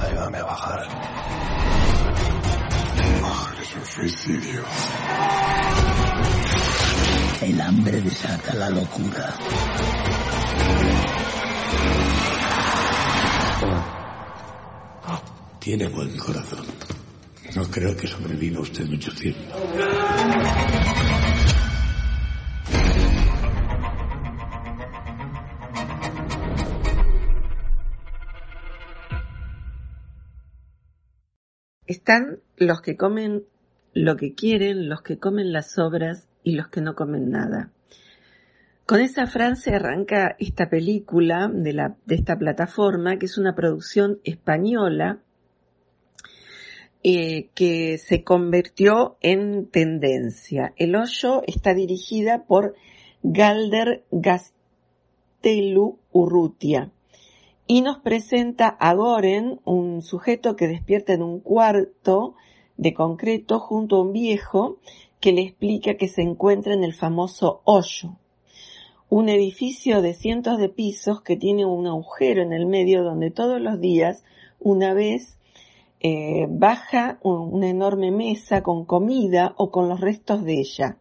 Ayúdame 0.00 0.38
a 0.38 0.44
bajar. 0.44 0.80
Es 3.62 3.76
un 3.76 3.86
suicidio. 3.86 4.64
El 7.42 7.60
hambre 7.60 8.00
desata 8.00 8.54
la 8.54 8.70
locura. 8.70 9.38
Tiene 15.60 15.86
buen 15.86 16.18
corazón. 16.18 16.66
No 17.54 17.62
creo 17.70 17.96
que 17.96 18.08
sobreviva 18.08 18.62
usted 18.62 18.84
mucho 18.86 19.14
tiempo. 19.14 19.54
Están 31.86 32.40
los 32.56 32.80
que 32.80 32.96
comen 32.96 33.44
lo 33.94 34.16
que 34.16 34.34
quieren, 34.34 34.88
los 34.88 35.02
que 35.02 35.18
comen 35.18 35.52
las 35.52 35.78
obras 35.78 36.28
y 36.42 36.52
los 36.52 36.68
que 36.68 36.80
no 36.80 36.94
comen 36.94 37.30
nada. 37.30 37.70
Con 38.86 39.00
esa 39.00 39.26
frase 39.26 39.74
arranca 39.74 40.36
esta 40.38 40.68
película 40.68 41.48
de, 41.52 41.72
la, 41.72 41.96
de 42.04 42.16
esta 42.16 42.36
plataforma, 42.36 43.18
que 43.18 43.26
es 43.26 43.38
una 43.38 43.54
producción 43.54 44.18
española 44.24 45.20
eh, 47.04 47.48
que 47.54 47.98
se 47.98 48.22
convirtió 48.22 49.16
en 49.20 49.66
tendencia. 49.66 50.72
El 50.76 50.94
Hoyo 50.94 51.42
está 51.46 51.74
dirigida 51.74 52.44
por 52.44 52.74
Galder 53.22 54.04
Gastelu 54.10 55.98
Urrutia 56.10 56.90
y 57.66 57.82
nos 57.82 57.98
presenta 57.98 58.68
a 58.68 58.94
Goren, 58.94 59.60
un 59.64 60.02
sujeto 60.02 60.56
que 60.56 60.68
despierta 60.68 61.12
en 61.12 61.22
un 61.22 61.40
cuarto 61.40 62.34
de 62.82 62.94
concreto 62.94 63.60
junto 63.60 63.96
a 63.96 64.00
un 64.02 64.12
viejo 64.12 64.78
que 65.20 65.32
le 65.32 65.42
explica 65.42 65.94
que 65.94 66.08
se 66.08 66.22
encuentra 66.22 66.74
en 66.74 66.82
el 66.82 66.94
famoso 66.94 67.62
hoyo, 67.64 68.16
un 69.08 69.28
edificio 69.28 70.02
de 70.02 70.14
cientos 70.14 70.58
de 70.58 70.68
pisos 70.68 71.22
que 71.22 71.36
tiene 71.36 71.64
un 71.64 71.86
agujero 71.86 72.42
en 72.42 72.52
el 72.52 72.66
medio 72.66 73.04
donde 73.04 73.30
todos 73.30 73.60
los 73.60 73.80
días, 73.80 74.24
una 74.58 74.94
vez, 74.94 75.38
eh, 76.00 76.46
baja 76.48 77.20
una 77.22 77.68
enorme 77.68 78.10
mesa 78.10 78.64
con 78.64 78.84
comida 78.84 79.54
o 79.56 79.70
con 79.70 79.88
los 79.88 80.00
restos 80.00 80.44
de 80.44 80.54
ella. 80.58 80.98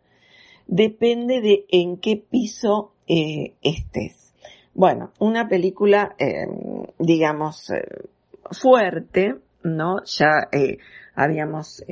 Depende 0.68 1.42
de 1.42 1.66
en 1.70 1.98
qué 1.98 2.16
piso 2.18 2.92
eh, 3.08 3.56
estés. 3.64 4.36
Bueno, 4.76 5.14
una 5.18 5.48
película, 5.48 6.16
eh, 6.20 6.46
digamos, 7.00 7.72
fuerte, 8.52 9.38
¿no? 9.64 10.04
Ya 10.06 10.48
eh, 10.52 10.78
habíamos 11.16 11.84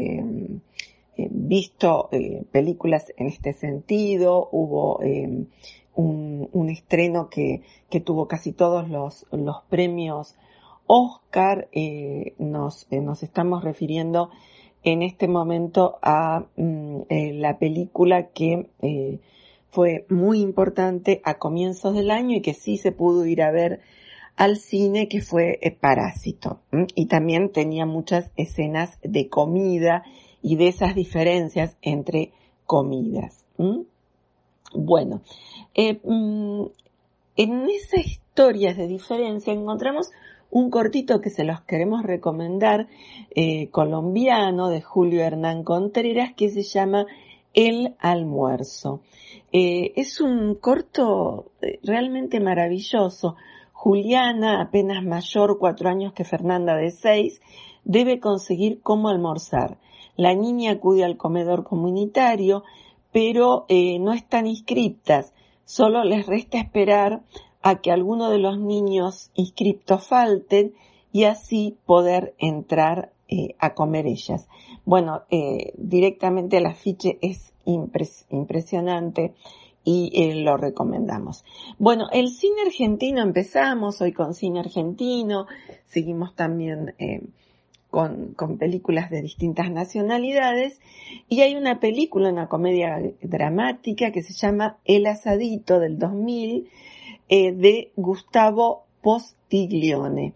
visto 1.17 2.09
películas 2.51 3.11
en 3.17 3.27
este 3.27 3.53
sentido, 3.53 4.47
hubo 4.51 4.99
un, 4.99 6.49
un, 6.53 6.69
estreno 6.69 7.29
que, 7.29 7.61
que, 7.89 7.99
tuvo 7.99 8.27
casi 8.27 8.53
todos 8.53 8.89
los, 8.89 9.25
los 9.31 9.63
premios 9.69 10.35
Oscar, 10.87 11.67
nos, 12.37 12.87
nos 12.89 13.23
estamos 13.23 13.63
refiriendo 13.65 14.29
en 14.83 15.01
este 15.01 15.27
momento 15.27 15.99
a 16.01 16.45
mm, 16.55 17.01
la 17.09 17.59
película 17.59 18.29
que 18.29 18.69
fue 19.71 20.05
muy 20.09 20.41
importante 20.41 21.21
a 21.23 21.37
comienzos 21.37 21.93
del 21.93 22.11
año 22.11 22.37
y 22.37 22.41
que 22.41 22.53
sí 22.53 22.77
se 22.77 22.91
pudo 22.91 23.25
ir 23.25 23.41
a 23.41 23.51
ver 23.51 23.81
al 24.39 24.55
cine 24.55 25.09
que 25.09 25.21
fue 25.21 25.59
eh, 25.61 25.69
Parásito. 25.69 26.61
Y 26.95 27.07
también 27.07 27.51
tenía 27.51 27.85
muchas 27.85 28.31
escenas 28.37 28.97
de 29.03 29.27
comida 29.27 30.03
y 30.41 30.55
de 30.55 30.69
esas 30.69 30.95
diferencias 30.95 31.75
entre 31.81 32.31
comidas. 32.65 33.43
Bueno, 34.73 35.21
eh, 35.75 35.99
mm, 36.01 36.67
en 37.35 37.69
esas 37.69 38.07
historias 38.07 38.77
de 38.77 38.87
diferencia 38.87 39.51
encontramos 39.51 40.09
un 40.49 40.69
cortito 40.69 41.19
que 41.19 41.31
se 41.31 41.43
los 41.43 41.59
queremos 41.61 42.03
recomendar, 42.03 42.87
eh, 43.35 43.67
colombiano 43.71 44.69
de 44.69 44.81
Julio 44.81 45.21
Hernán 45.21 45.65
Contreras, 45.65 46.33
que 46.33 46.49
se 46.49 46.63
llama 46.63 47.05
El 47.53 47.93
almuerzo. 47.99 49.01
Es 49.51 50.21
un 50.21 50.55
corto 50.55 51.51
realmente 51.83 52.39
maravilloso. 52.39 53.35
Juliana, 53.81 54.59
apenas 54.59 55.05
mayor, 55.05 55.57
cuatro 55.57 55.87
años 55.87 56.11
que 56.11 56.25
Fernanda 56.25 56.75
de 56.75 56.91
seis, 56.91 57.41
debe 57.85 58.19
conseguir 58.19 58.81
cómo 58.81 59.07
almorzar. 59.07 59.77
La 60.17 60.35
niña 60.35 60.71
acude 60.71 61.05
al 61.05 61.15
comedor 61.15 61.63
comunitario, 61.63 62.65
pero 63.13 63.65
eh, 63.69 63.97
no 63.99 64.11
están 64.11 64.47
inscriptas. 64.47 65.33
Solo 65.63 66.03
les 66.03 66.27
resta 66.27 66.59
esperar 66.59 67.21
a 67.61 67.75
que 67.75 67.93
alguno 67.93 68.29
de 68.29 68.39
los 68.39 68.59
niños 68.59 69.31
inscriptos 69.33 70.05
falten 70.05 70.73
y 71.13 71.23
así 71.23 71.77
poder 71.85 72.35
entrar 72.37 73.13
a 73.59 73.73
comer 73.75 74.07
ellas. 74.07 74.49
Bueno, 74.83 75.21
directamente 75.77 76.57
el 76.57 76.65
afiche 76.65 77.17
es 77.21 77.53
impresionante 77.63 79.35
y 79.83 80.11
eh, 80.13 80.35
lo 80.43 80.57
recomendamos. 80.57 81.43
Bueno, 81.77 82.07
el 82.11 82.29
cine 82.29 82.61
argentino 82.65 83.21
empezamos 83.21 84.01
hoy 84.01 84.13
con 84.13 84.33
cine 84.33 84.59
argentino, 84.59 85.47
seguimos 85.87 86.35
también 86.35 86.93
eh, 86.99 87.21
con, 87.89 88.33
con, 88.33 88.57
películas 88.57 89.09
de 89.09 89.21
distintas 89.21 89.71
nacionalidades 89.71 90.79
y 91.27 91.41
hay 91.41 91.55
una 91.55 91.79
película, 91.79 92.29
una 92.29 92.47
comedia 92.47 93.01
dramática 93.21 94.11
que 94.11 94.21
se 94.21 94.33
llama 94.33 94.77
El 94.85 95.07
asadito 95.07 95.79
del 95.79 95.97
2000 95.97 96.69
eh, 97.29 97.51
de 97.51 97.91
Gustavo 97.95 98.85
Postiglione. 99.01 100.33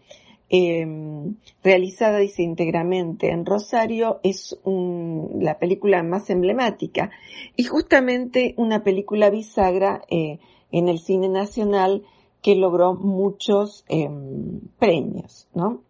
Em, 0.55 1.37
realizada, 1.63 2.19
dice, 2.19 2.43
íntegramente 2.43 3.31
en 3.31 3.43
Rosario, 3.43 4.19
es 4.21 4.55
la 4.63 5.57
película 5.57 6.03
más 6.03 6.29
emblemática 6.29 7.09
y 7.55 7.63
justamente 7.63 8.53
una 8.55 8.83
película 8.83 9.31
bisagra 9.31 10.03
eh, 10.11 10.37
en 10.71 10.89
el 10.89 10.99
cine 10.99 11.27
nacional 11.27 12.03
que 12.43 12.53
logró 12.53 12.93
muchos 12.93 13.83
em, 13.87 14.59
premios, 14.77 15.47
¿no? 15.55 15.81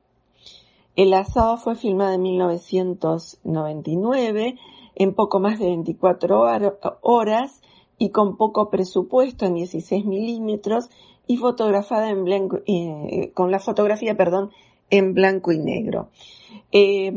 El 0.95 1.13
asado 1.13 1.57
fue 1.57 1.75
filmado 1.75 2.13
en 2.13 2.21
1999 2.21 4.55
en 4.95 5.13
poco 5.13 5.41
más 5.41 5.59
de 5.59 5.65
24 5.65 6.41
horas 7.01 7.61
y 7.97 8.11
con 8.11 8.37
poco 8.37 8.69
presupuesto 8.69 9.45
en 9.45 9.55
16 9.55 10.05
milímetros 10.05 10.89
y 11.27 11.37
fotografada 11.37 12.09
en 12.09 12.25
blanco, 12.25 12.59
eh, 12.65 13.31
con 13.33 13.51
la 13.51 13.59
fotografía, 13.59 14.15
perdón, 14.15 14.51
en 14.89 15.13
blanco 15.13 15.51
y 15.51 15.59
negro. 15.59 16.09
Eh, 16.71 17.11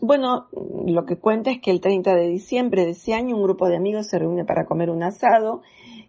bueno, 0.00 0.46
lo 0.86 1.06
que 1.06 1.16
cuenta 1.16 1.50
es 1.50 1.60
que 1.60 1.70
el 1.70 1.80
30 1.80 2.14
de 2.14 2.28
diciembre 2.28 2.84
de 2.84 2.90
ese 2.92 3.14
año 3.14 3.36
un 3.36 3.42
grupo 3.42 3.68
de 3.68 3.76
amigos 3.76 4.08
se 4.08 4.18
reúne 4.18 4.44
para 4.44 4.66
comer 4.66 4.90
un 4.90 5.02
asado 5.02 5.62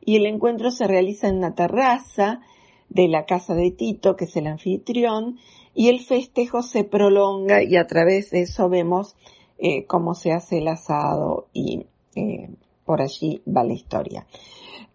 y 0.04 0.16
el 0.16 0.26
encuentro 0.26 0.72
se 0.72 0.88
realiza 0.88 1.28
en 1.28 1.38
una 1.38 1.54
terraza 1.54 2.42
de 2.90 3.08
la 3.08 3.26
casa 3.26 3.54
de 3.54 3.72
Tito, 3.72 4.16
que 4.16 4.26
es 4.26 4.36
el 4.38 4.48
anfitrión, 4.48 5.38
y 5.74 5.90
el 5.90 6.00
festejo 6.00 6.64
se 6.64 6.84
prolonga 6.84 7.62
y 7.62 7.76
a 7.76 7.86
través 7.88 8.32
de 8.32 8.42
eso 8.42 8.70
vemos 8.70 9.16
eh, 9.60 9.86
cómo 9.86 10.14
se 10.14 10.32
hace 10.32 10.60
el 10.60 10.68
asado 10.68 11.48
y 11.54 11.86
eh, 12.16 12.50
por 12.86 13.02
allí 13.02 13.42
va 13.46 13.64
la 13.64 13.74
historia. 13.74 14.26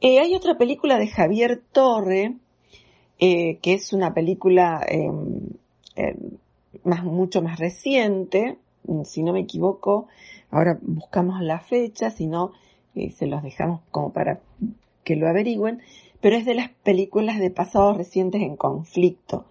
Eh, 0.04 0.18
hay 0.18 0.34
otra 0.34 0.58
película 0.58 0.98
de 0.98 1.06
Javier 1.06 1.62
Torre, 1.70 2.34
eh, 3.20 3.58
que 3.62 3.74
es 3.74 3.92
una 3.92 4.12
película 4.12 4.84
em, 4.88 5.50
em, 5.94 6.16
mucho 7.04 7.40
más 7.40 7.60
reciente, 7.60 8.58
si 9.04 9.22
no 9.22 9.32
me 9.32 9.38
equivoco, 9.38 10.08
ahora 10.50 10.76
buscamos 10.82 11.40
la 11.40 11.60
fecha, 11.60 12.10
si 12.10 12.26
no, 12.26 12.50
eh, 12.96 13.12
se 13.12 13.28
los 13.28 13.44
dejamos 13.44 13.82
como 13.92 14.12
para 14.12 14.40
que 15.04 15.14
lo 15.14 15.28
averigüen, 15.28 15.80
pero 16.20 16.34
es 16.34 16.46
de 16.46 16.56
las 16.56 16.70
películas 16.70 17.38
de 17.38 17.50
pasados 17.52 17.96
recientes 17.96 18.42
en 18.42 18.56
conflicto. 18.56 19.44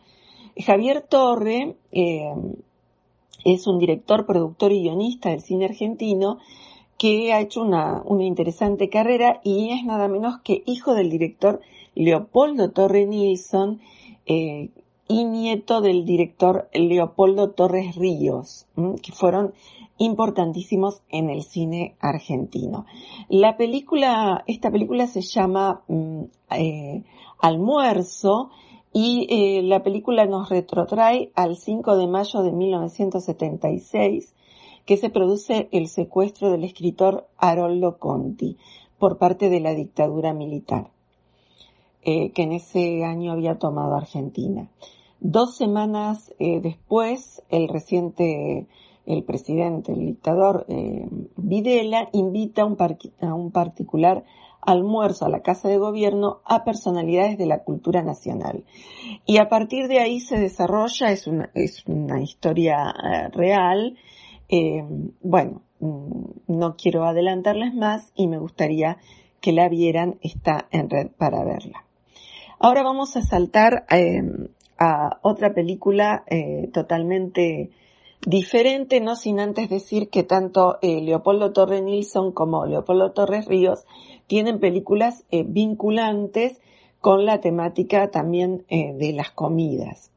Javier 0.58 1.02
Torre 1.02 1.78
em, 1.94 2.56
es 3.46 3.68
un 3.68 3.80
director, 3.80 4.26
productor 4.26 4.74
y 4.74 4.82
guionista 4.82 5.30
del 5.30 5.40
cine 5.40 5.64
argentino 5.64 6.40
que 7.02 7.34
ha 7.34 7.42
hecho 7.42 7.64
una, 7.64 8.04
una 8.06 8.26
interesante 8.26 8.88
carrera 8.88 9.42
y 9.44 9.72
es 9.72 9.84
nada 9.84 10.08
menos 10.08 10.40
que 10.44 10.62
hijo 10.68 10.94
del 10.94 11.10
director 11.10 11.60
Leopoldo 11.96 12.70
Torre 12.70 13.08
Nilsson 13.08 13.82
eh, 14.28 14.70
y 15.08 15.24
nieto 15.24 15.82
del 15.82 16.06
director 16.06 16.70
Leopoldo 16.76 17.50
Torres 17.50 17.96
Ríos, 17.96 18.68
que 19.02 19.12
fueron 19.14 19.56
importantísimos 19.98 21.02
en 21.10 21.32
el 21.32 21.42
cine 21.42 21.96
argentino. 22.02 22.86
La 23.30 23.58
película, 23.58 24.44
esta 24.46 24.70
película 24.70 25.08
se 25.08 25.22
llama 25.22 25.82
mm, 25.88 26.22
eh, 26.52 27.04
Almuerzo 27.40 28.52
y 28.94 29.26
eh, 29.28 29.64
la 29.64 29.82
película 29.82 30.28
nos 30.28 30.50
retrotrae 30.50 31.32
al 31.34 31.58
5 31.58 31.98
de 31.98 32.06
mayo 32.06 32.44
de 32.44 32.52
1976 32.52 34.36
que 34.86 34.98
se 34.98 35.10
produce 35.10 35.70
el 35.72 35.88
secuestro 35.88 36.52
del 36.52 36.64
escritor 36.64 37.28
Haroldo 37.38 37.98
Conti 37.98 38.58
por 39.02 39.18
parte 39.18 39.50
de 39.50 39.60
la 39.60 39.74
dictadura 39.74 40.32
militar, 40.32 40.92
eh, 42.04 42.32
que 42.34 42.44
en 42.44 42.52
ese 42.52 43.04
año 43.04 43.32
había 43.32 43.58
tomado 43.58 43.96
Argentina. 43.96 44.70
Dos 45.20 45.58
semanas 45.58 46.34
eh, 46.38 46.62
después, 46.62 47.42
el 47.50 47.68
reciente, 47.68 48.68
el 49.08 49.24
presidente, 49.24 49.94
el 49.94 50.06
dictador 50.06 50.66
eh, 50.70 51.08
Videla, 51.36 52.10
invita 52.12 52.62
a 52.62 52.66
un, 52.66 52.78
a 53.22 53.34
un 53.34 53.52
particular 53.52 54.24
almuerzo 54.62 55.26
a 55.26 55.30
la 55.30 55.42
Casa 55.42 55.68
de 55.68 55.80
Gobierno 55.80 56.42
a 56.46 56.64
personalidades 56.64 57.40
de 57.40 57.48
la 57.48 57.64
cultura 57.64 58.04
nacional. 58.04 58.64
Y 59.26 59.40
a 59.40 59.50
partir 59.50 59.88
de 59.88 60.00
ahí 60.00 60.20
se 60.20 60.38
desarrolla, 60.38 61.12
es 61.12 61.26
una, 61.26 61.50
es 61.56 61.84
una 61.88 62.22
historia 62.22 62.94
real, 63.32 63.98
eh, 64.52 64.84
bueno, 65.22 65.62
mm, 65.80 66.26
no 66.48 66.76
quiero 66.76 67.06
adelantarles 67.06 67.74
más 67.74 68.12
y 68.16 68.28
me 68.28 68.38
gustaría 68.38 68.98
que 69.40 69.54
la 69.54 69.70
vieran, 69.70 70.20
está 70.22 70.68
en 70.72 70.90
red 70.90 71.08
para 71.18 71.46
verla. 71.46 71.86
Ahora 72.60 72.84
vamos 72.84 73.16
a 73.16 73.22
saltar 73.22 73.86
em, 73.90 74.50
a 74.78 75.20
otra 75.22 75.54
película 75.54 76.26
eh, 76.28 76.70
totalmente 76.74 77.72
diferente, 78.28 79.00
no 79.00 79.16
sin 79.16 79.40
antes 79.40 79.70
decir 79.70 80.10
que 80.10 80.24
tanto 80.24 80.78
eh, 80.82 81.00
Leopoldo 81.02 81.54
Torre 81.54 81.82
Nilsson 81.82 82.34
como 82.34 82.66
Leopoldo 82.66 83.14
Torres 83.14 83.46
Ríos 83.46 83.86
tienen 84.28 84.60
películas 84.60 85.26
vinculantes 85.32 86.60
con 87.00 87.26
la 87.26 87.40
temática 87.40 88.12
también 88.12 88.64
de 88.70 89.12
las 89.14 89.32
comidas. 89.32 90.12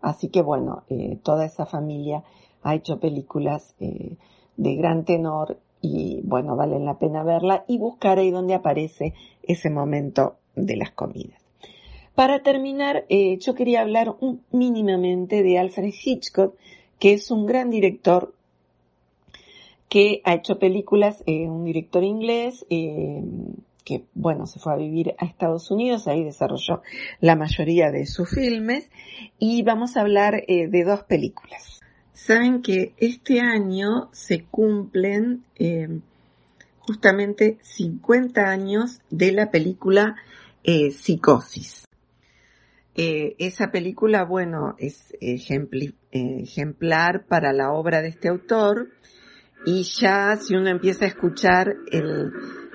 Así 0.00 0.28
que 0.28 0.40
bueno, 0.40 0.84
toda 1.22 1.44
esa 1.44 1.66
familia 1.66 2.22
ha 2.62 2.74
hecho 2.74 3.00
películas 3.00 3.74
eh, 3.80 4.16
de 4.56 4.74
gran 4.76 5.04
tenor 5.04 5.58
y 5.80 6.20
bueno, 6.22 6.56
valen 6.56 6.84
la 6.84 6.98
pena 6.98 7.24
verla 7.24 7.64
y 7.66 7.78
buscar 7.78 8.18
ahí 8.18 8.30
donde 8.30 8.54
aparece 8.54 9.14
ese 9.42 9.68
momento 9.68 10.36
de 10.54 10.76
las 10.76 10.92
comidas. 10.92 11.40
Para 12.14 12.42
terminar, 12.42 13.04
eh, 13.08 13.38
yo 13.38 13.54
quería 13.54 13.80
hablar 13.80 14.14
mínimamente 14.52 15.42
de 15.42 15.58
Alfred 15.58 15.92
Hitchcock, 16.04 16.54
que 16.98 17.14
es 17.14 17.30
un 17.30 17.46
gran 17.46 17.70
director 17.70 18.34
que 19.88 20.20
ha 20.24 20.34
hecho 20.34 20.58
películas, 20.58 21.22
eh, 21.26 21.48
un 21.48 21.64
director 21.64 22.04
inglés, 22.04 22.64
que 22.68 24.04
bueno, 24.14 24.46
se 24.46 24.58
fue 24.58 24.72
a 24.72 24.76
vivir 24.76 25.14
a 25.18 25.26
Estados 25.26 25.70
Unidos, 25.70 26.06
ahí 26.06 26.22
desarrolló 26.22 26.82
la 27.20 27.34
mayoría 27.34 27.90
de 27.90 28.06
sus 28.06 28.30
filmes, 28.30 28.88
y 29.38 29.62
vamos 29.62 29.96
a 29.96 30.02
hablar 30.02 30.46
de 30.46 30.84
dos 30.84 31.02
películas. 31.02 31.81
Saben 32.12 32.62
que 32.62 32.94
este 32.98 33.40
año 33.40 34.10
se 34.12 34.44
cumplen 34.44 35.44
eh, 35.56 35.88
justamente 36.78 37.58
50 37.62 38.42
años 38.42 39.00
de 39.10 39.32
la 39.32 39.50
película 39.50 40.16
eh, 40.62 40.90
Psicosis. 40.90 41.86
Eh, 42.94 43.34
esa 43.38 43.70
película, 43.70 44.24
bueno, 44.24 44.74
es 44.78 45.16
ejemplar 45.20 47.24
para 47.26 47.54
la 47.54 47.72
obra 47.72 48.02
de 48.02 48.08
este 48.08 48.28
autor 48.28 48.90
y 49.64 49.84
ya 49.84 50.36
si 50.36 50.54
uno 50.54 50.68
empieza 50.68 51.06
a 51.06 51.08
escuchar 51.08 51.74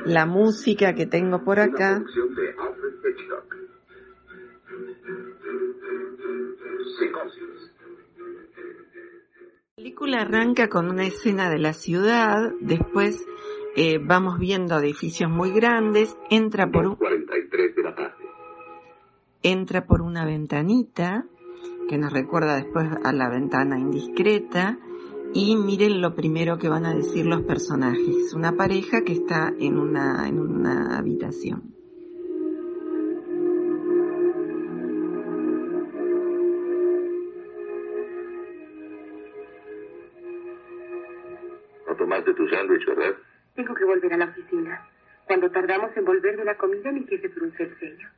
la 0.06 0.26
música 0.26 0.95
que 0.95 1.06
tengo 1.06 1.43
por 1.43 1.60
acá, 1.60 2.02
película 10.08 10.22
arranca 10.22 10.70
con 10.70 10.89
una 10.89 11.06
escena 11.06 11.50
de 11.50 11.60
la 11.60 11.74
ciudad, 11.74 12.52
después 12.62 13.26
eh, 13.76 14.00
vamos 14.02 14.39
viendo 14.39 14.78
edificios 14.80 15.30
muy 15.30 15.52
grandes, 15.52 16.17
entra 16.30 16.70
por 16.72 16.88
un... 16.88 16.96
43 16.96 17.76
de 17.76 17.84
la 17.84 17.93
tarde. 17.93 18.26
Entra 19.43 19.86
por 19.86 20.02
una 20.02 20.26
ventanita, 20.26 21.26
que 21.89 21.98
nos 21.98 22.13
recuerda 22.13 22.56
después 22.56 22.88
a 23.04 23.12
la 23.12 23.30
ventana 23.30 23.78
indiscreta, 23.78 24.80
y 25.34 25.58
miren 25.58 26.02
lo 26.02 26.15
primero 26.15 26.58
que 26.58 26.70
van 26.70 26.86
a 26.86 26.96
decir 26.96 27.26
los 27.26 27.41
personajes. 27.41 28.34
Una 28.34 28.54
pareja 28.54 29.02
que 29.02 29.12
está 29.12 29.52
en 29.60 29.78
una, 29.78 30.26
en 30.28 30.39
una 30.39 30.98
habitación. 30.98 31.76
La 46.47 46.55
comida, 46.55 46.91
frunce 47.29 47.63
el 47.63 47.77
ceño. 47.77 48.10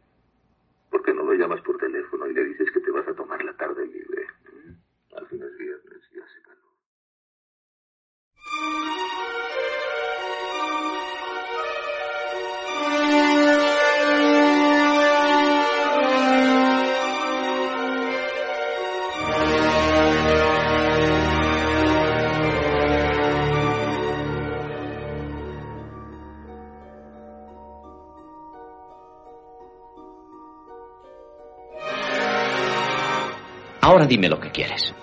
Dime 34.10 34.28
lo 34.28 34.40
que 34.40 34.50
quieres. 34.50 34.94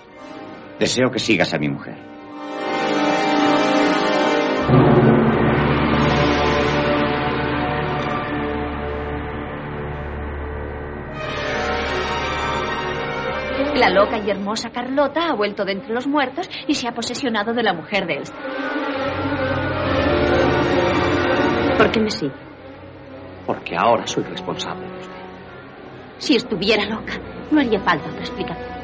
Deseo 0.77 1.09
que 1.09 1.17
sigas 1.17 1.53
a 1.53 1.57
mi 1.57 1.69
mujer. 1.69 1.95
La 13.75 13.89
loca 13.89 14.17
y 14.17 14.29
hermosa 14.29 14.71
Carlota 14.71 15.29
ha 15.29 15.35
vuelto 15.35 15.63
de 15.63 15.73
entre 15.73 15.93
los 15.93 16.07
muertos 16.07 16.49
y 16.67 16.73
se 16.73 16.87
ha 16.87 16.91
posesionado 16.91 17.53
de 17.53 17.63
la 17.63 17.73
mujer 17.73 18.07
de 18.07 18.13
él. 18.15 18.23
¿Por 21.77 21.91
qué 21.91 21.99
me 21.99 22.09
sigue? 22.09 22.33
Porque 23.45 23.75
ahora 23.77 24.05
soy 24.05 24.23
responsable 24.23 24.87
de 24.87 24.97
usted. 24.97 25.15
Si 26.17 26.35
estuviera 26.35 26.85
loca, 26.85 27.13
no 27.51 27.59
haría 27.61 27.79
falta 27.79 28.09
otra 28.09 28.21
explicación. 28.21 28.76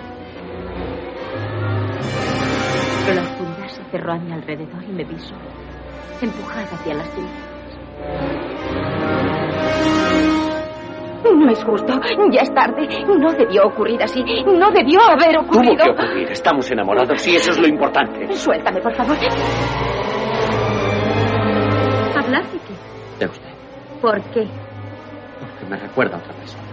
Pero 3.05 3.15
la 3.15 3.21
oscuridad 3.21 3.67
se 3.67 3.83
cerró 3.91 4.13
a 4.13 4.17
mi 4.17 4.31
alrededor 4.31 4.83
y 4.83 4.91
me 4.91 5.03
vi 5.03 5.19
sola, 5.19 5.41
empujada 6.21 6.63
hacia 6.63 6.93
las 6.93 7.09
tinieblas. 7.11 7.53
No 11.35 11.49
es 11.49 11.63
justo. 11.63 11.93
Ya 12.31 12.41
es 12.41 12.53
tarde. 12.53 12.87
No 13.07 13.31
debió 13.33 13.65
ocurrir 13.67 14.01
así. 14.03 14.23
No 14.45 14.69
debió 14.71 14.99
haber 15.01 15.37
ocurrido. 15.37 15.75
Tuvo 15.75 15.95
que 15.95 16.03
ocurrir. 16.03 16.31
Estamos 16.31 16.69
enamorados 16.71 17.27
y 17.27 17.35
eso 17.35 17.51
es 17.51 17.59
lo 17.59 17.67
importante. 17.67 18.31
Suéltame, 18.35 18.81
por 18.81 18.93
favor. 18.93 19.15
¿Hablar 22.15 22.43
de 22.45 22.59
qué? 22.59 23.19
De 23.19 23.25
usted. 23.31 23.49
¿Por 24.01 24.21
qué? 24.31 24.47
Porque 25.39 25.65
me 25.69 25.77
recuerda 25.77 26.17
a 26.17 26.19
otra 26.19 26.33
persona. 26.33 26.63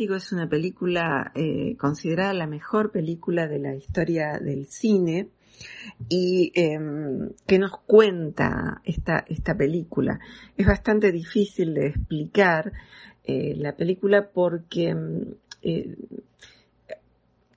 Es 0.00 0.32
una 0.32 0.48
película 0.48 1.30
eh, 1.34 1.76
considerada 1.76 2.32
la 2.32 2.46
mejor 2.46 2.90
película 2.90 3.46
de 3.46 3.58
la 3.58 3.74
historia 3.74 4.38
del 4.38 4.66
cine 4.66 5.28
y 6.08 6.52
eh, 6.54 6.78
que 7.46 7.58
nos 7.58 7.72
cuenta 7.86 8.80
esta, 8.84 9.24
esta 9.28 9.54
película. 9.54 10.18
Es 10.56 10.66
bastante 10.66 11.12
difícil 11.12 11.74
de 11.74 11.88
explicar 11.88 12.72
eh, 13.24 13.54
la 13.56 13.76
película 13.76 14.30
porque 14.32 14.88
em, 14.88 15.34
eh, 15.62 15.96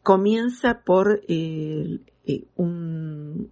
comienza 0.01 0.81
por 0.81 1.21
un, 2.57 3.51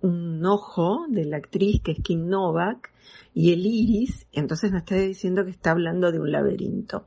un 0.00 0.46
ojo 0.46 1.06
de 1.08 1.24
la 1.24 1.36
actriz 1.36 1.80
que 1.80 1.92
es 1.92 1.98
Kim 2.02 2.26
Novak 2.26 2.90
y 3.34 3.52
el 3.52 3.64
iris, 3.66 4.26
entonces 4.32 4.72
nos 4.72 4.80
está 4.80 4.96
diciendo 4.96 5.44
que 5.44 5.50
está 5.50 5.70
hablando 5.70 6.10
de 6.10 6.18
un 6.18 6.32
laberinto. 6.32 7.06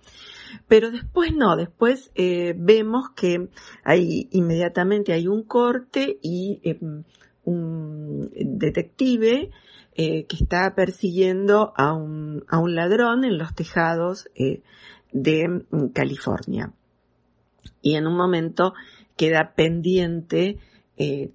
Pero 0.67 0.91
después 0.91 1.33
no, 1.35 1.55
después 1.55 2.12
eh, 2.15 2.53
vemos 2.57 3.09
que 3.15 3.49
hay 3.83 4.27
inmediatamente 4.31 5.13
hay 5.13 5.27
un 5.27 5.43
corte 5.43 6.19
y 6.21 6.59
eh, 6.63 6.79
un 7.43 8.29
detective 8.33 9.49
eh, 9.95 10.25
que 10.25 10.35
está 10.35 10.73
persiguiendo 10.75 11.73
a 11.75 11.93
un, 11.93 12.43
a 12.47 12.59
un 12.59 12.75
ladrón 12.75 13.23
en 13.25 13.38
los 13.38 13.53
tejados 13.53 14.29
de 15.12 15.47
mm, 15.47 15.88
California. 15.93 16.73
Y 17.81 17.95
en 17.95 18.07
un 18.07 18.15
momento 18.15 18.73
queda 19.15 19.53
pendiente 19.55 20.57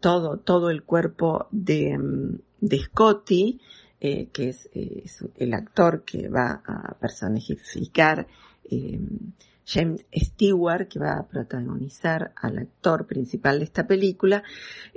todo, 0.00 0.36
todo 0.40 0.68
el 0.68 0.82
cuerpo 0.82 1.46
de, 1.50 1.96
mm, 1.96 2.38
de 2.60 2.78
Scotty, 2.78 3.60
que 3.98 4.48
es, 4.50 4.68
es, 4.74 5.24
el 5.36 5.54
actor 5.54 6.04
que 6.04 6.28
va 6.28 6.62
a 6.66 6.94
personificar 7.00 8.26
eh, 8.74 9.00
James 9.66 10.04
Stewart, 10.14 10.88
que 10.88 10.98
va 10.98 11.18
a 11.18 11.26
protagonizar 11.26 12.32
al 12.36 12.58
actor 12.58 13.06
principal 13.06 13.58
de 13.58 13.64
esta 13.64 13.86
película, 13.86 14.42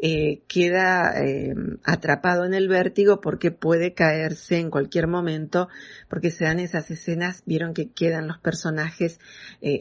eh, 0.01 0.41
queda 0.47 1.13
eh, 1.23 1.55
atrapado 1.85 2.43
en 2.43 2.53
el 2.53 2.67
vértigo 2.67 3.21
porque 3.21 3.51
puede 3.51 3.93
caerse 3.93 4.59
en 4.59 4.69
cualquier 4.69 5.07
momento, 5.07 5.69
porque 6.09 6.31
se 6.31 6.43
dan 6.43 6.59
esas 6.59 6.91
escenas, 6.91 7.43
vieron 7.45 7.73
que 7.73 7.89
quedan 7.91 8.27
los 8.27 8.39
personajes 8.39 9.19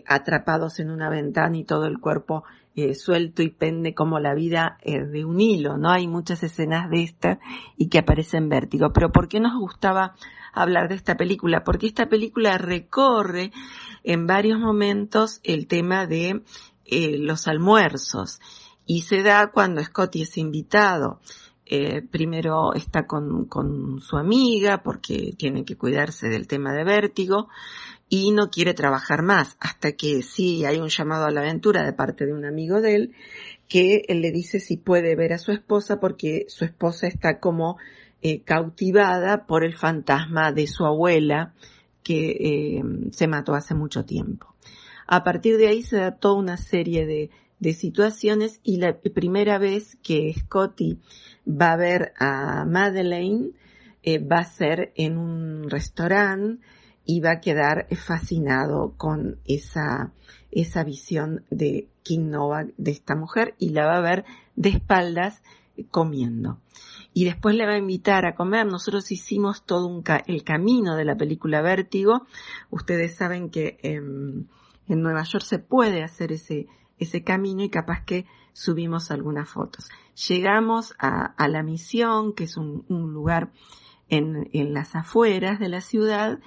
atrapados 0.07 0.79
en 0.79 0.91
una 0.91 1.11
ventana 1.11 1.57
y 1.57 1.65
todo 1.65 1.87
el 1.87 1.99
cuerpo 1.99 2.45
eh, 2.77 2.95
suelto 2.95 3.43
y 3.43 3.49
pende 3.49 3.95
como 3.95 4.21
la 4.21 4.35
vida 4.35 4.77
eh, 4.83 5.03
de 5.03 5.25
un 5.25 5.41
hilo, 5.41 5.79
¿no? 5.79 5.91
Hay 5.91 6.07
muchas 6.07 6.43
escenas 6.43 6.91
de 6.91 7.05
esta 7.05 7.41
y 7.79 7.89
que 7.89 8.01
aparecen 8.01 8.51
vértigo. 8.51 8.93
Pero 8.93 9.11
¿por 9.13 9.29
qué 9.29 9.41
nos 9.41 9.59
gustaba 9.59 10.15
hablar 10.53 10.91
de 10.91 10.97
esta 10.97 11.17
película? 11.17 11.65
Porque 11.65 11.87
esta 11.87 12.11
película 12.11 12.59
recorre 12.59 13.51
en 14.05 14.27
varios 14.27 14.61
momentos 14.61 15.41
el 15.43 15.69
tema 15.69 16.07
de 16.07 16.43
eh, 16.85 17.17
los 17.19 17.49
almuerzos 17.49 18.41
y 18.85 19.03
se 19.03 19.23
da 19.23 19.51
cuando 19.53 19.83
Scotty 19.83 20.23
es 20.23 20.37
invitado. 20.37 21.21
Eh, 21.69 22.01
primero 22.01 22.75
está 22.75 23.09
con, 23.09 23.47
con 23.47 24.01
su 24.01 24.17
amiga 24.17 24.85
porque 24.85 25.35
tiene 25.37 25.65
que 25.65 25.77
cuidarse 25.77 26.29
del 26.29 26.47
tema 26.47 26.73
de 26.73 26.85
vértigo 26.85 27.49
y 28.09 28.31
no 28.31 28.51
quiere 28.51 28.73
trabajar 28.73 29.23
más 29.23 29.57
hasta 29.59 29.91
que 29.93 30.23
sí 30.23 30.65
hay 30.65 30.79
un 30.79 30.91
llamado 30.91 31.25
a 31.25 31.33
la 31.33 31.41
aventura 31.41 31.85
de 31.85 31.93
parte 31.93 32.25
de 32.25 32.33
un 32.33 32.45
amigo 32.45 32.81
de 32.81 32.95
él 32.95 33.15
que 33.69 34.03
él 34.07 34.21
le 34.21 34.31
dice 34.31 34.61
si 34.61 34.77
puede 34.77 35.17
ver 35.17 35.33
a 35.33 35.39
su 35.39 35.51
esposa 35.51 35.99
porque 35.99 36.47
su 36.49 36.65
esposa 36.65 37.09
está 37.09 37.41
como 37.41 37.79
eh, 38.23 38.43
cautivada 38.43 39.47
por 39.47 39.65
el 39.65 39.77
fantasma 39.77 40.53
de 40.53 40.69
su 40.69 40.85
abuela 40.87 41.53
que 42.05 42.31
eh, 42.31 42.83
se 43.11 43.27
mató 43.27 43.55
hace 43.55 43.75
mucho 43.75 44.05
tiempo. 44.05 44.55
A 45.09 45.25
partir 45.25 45.57
de 45.57 45.67
ahí 45.67 45.83
se 45.83 45.97
da 45.97 46.13
toda 46.13 46.35
una 46.35 46.57
serie 46.57 47.07
de, 47.07 47.31
de 47.59 47.73
situaciones 47.73 48.61
y 48.63 48.79
la 48.79 48.99
primera 48.99 49.59
vez 49.59 49.97
que 50.03 50.33
Scotty 50.35 50.99
va 51.49 51.73
a 51.73 51.77
ver 51.77 52.13
a 52.19 52.65
Madeleine 52.65 53.51
eh, 54.03 54.19
va 54.19 54.39
a 54.39 54.45
ser 54.45 54.93
en 54.95 55.17
un 55.17 55.71
restaurante 55.71 56.63
y 57.05 57.21
va 57.21 57.33
a 57.33 57.41
quedar 57.41 57.87
fascinado 57.97 58.95
con 58.97 59.39
esa, 59.47 60.13
esa 60.51 60.85
visión 60.85 61.45
de 61.51 61.89
King 62.03 62.31
Novak 62.31 62.75
de 62.77 62.91
esta 62.91 63.15
mujer 63.15 63.55
y 63.59 63.71
la 63.71 63.87
va 63.87 63.97
a 63.97 64.01
ver 64.01 64.25
de 64.57 64.71
espaldas 64.71 65.43
comiendo. 65.91 66.59
Y 67.15 67.25
después 67.25 67.55
le 67.55 67.65
va 67.65 67.75
a 67.75 67.79
invitar 67.79 68.27
a 68.27 68.35
comer. 68.35 68.67
Nosotros 68.67 69.11
hicimos 69.11 69.65
todo 69.65 70.03
el 70.27 70.45
camino 70.45 70.97
de 70.97 71.05
la 71.05 71.17
película 71.17 71.63
Vértigo. 71.63 72.27
Ustedes 72.71 73.15
saben 73.15 73.51
que 73.51 73.79
en, 73.83 74.49
en 74.87 75.03
Nueva 75.03 75.23
York 75.23 75.45
se 75.45 75.59
puede 75.59 76.03
hacer 76.03 76.33
ese, 76.33 76.67
ese 76.99 77.23
camino 77.23 77.63
y 77.63 77.71
capaz 77.71 78.05
que 78.05 78.27
subimos 78.53 79.11
algunas 79.11 79.49
fotos. 79.49 79.91
Llegamos 80.29 80.95
a, 80.99 81.35
la 81.49 81.63
misión, 81.63 82.35
que 82.35 82.45
es 82.45 82.57
un, 82.57 82.85
lugar 82.89 83.53
en, 84.09 84.49
las 84.73 84.95
afueras 84.95 85.61
de 85.61 85.69
la 85.69 85.81
ciudad, 85.81 86.39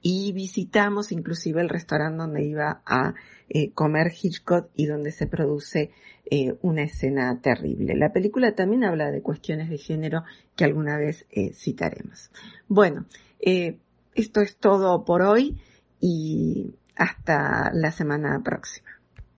y 0.00 0.32
visitamos 0.32 1.10
inclusive 1.10 1.60
el 1.60 1.68
restaurante 1.68 2.18
donde 2.18 2.44
iba 2.44 2.82
a 2.86 3.14
eh, 3.48 3.72
comer 3.72 4.12
Hitchcock 4.12 4.68
y 4.76 4.86
donde 4.86 5.10
se 5.10 5.26
produce 5.26 5.90
eh, 6.30 6.54
una 6.62 6.84
escena 6.84 7.40
terrible. 7.40 7.96
La 7.96 8.12
película 8.12 8.54
también 8.54 8.84
habla 8.84 9.10
de 9.10 9.22
cuestiones 9.22 9.68
de 9.68 9.78
género 9.78 10.22
que 10.54 10.64
alguna 10.64 10.96
vez 10.96 11.26
eh, 11.30 11.52
citaremos. 11.52 12.30
Bueno, 12.68 13.06
esto 13.40 14.40
es 14.40 14.56
todo 14.56 15.04
por 15.04 15.22
hoy 15.22 15.56
y 16.00 16.74
hasta 16.94 17.72
la 17.72 17.90
semana 17.90 18.40
próxima. 18.44 18.85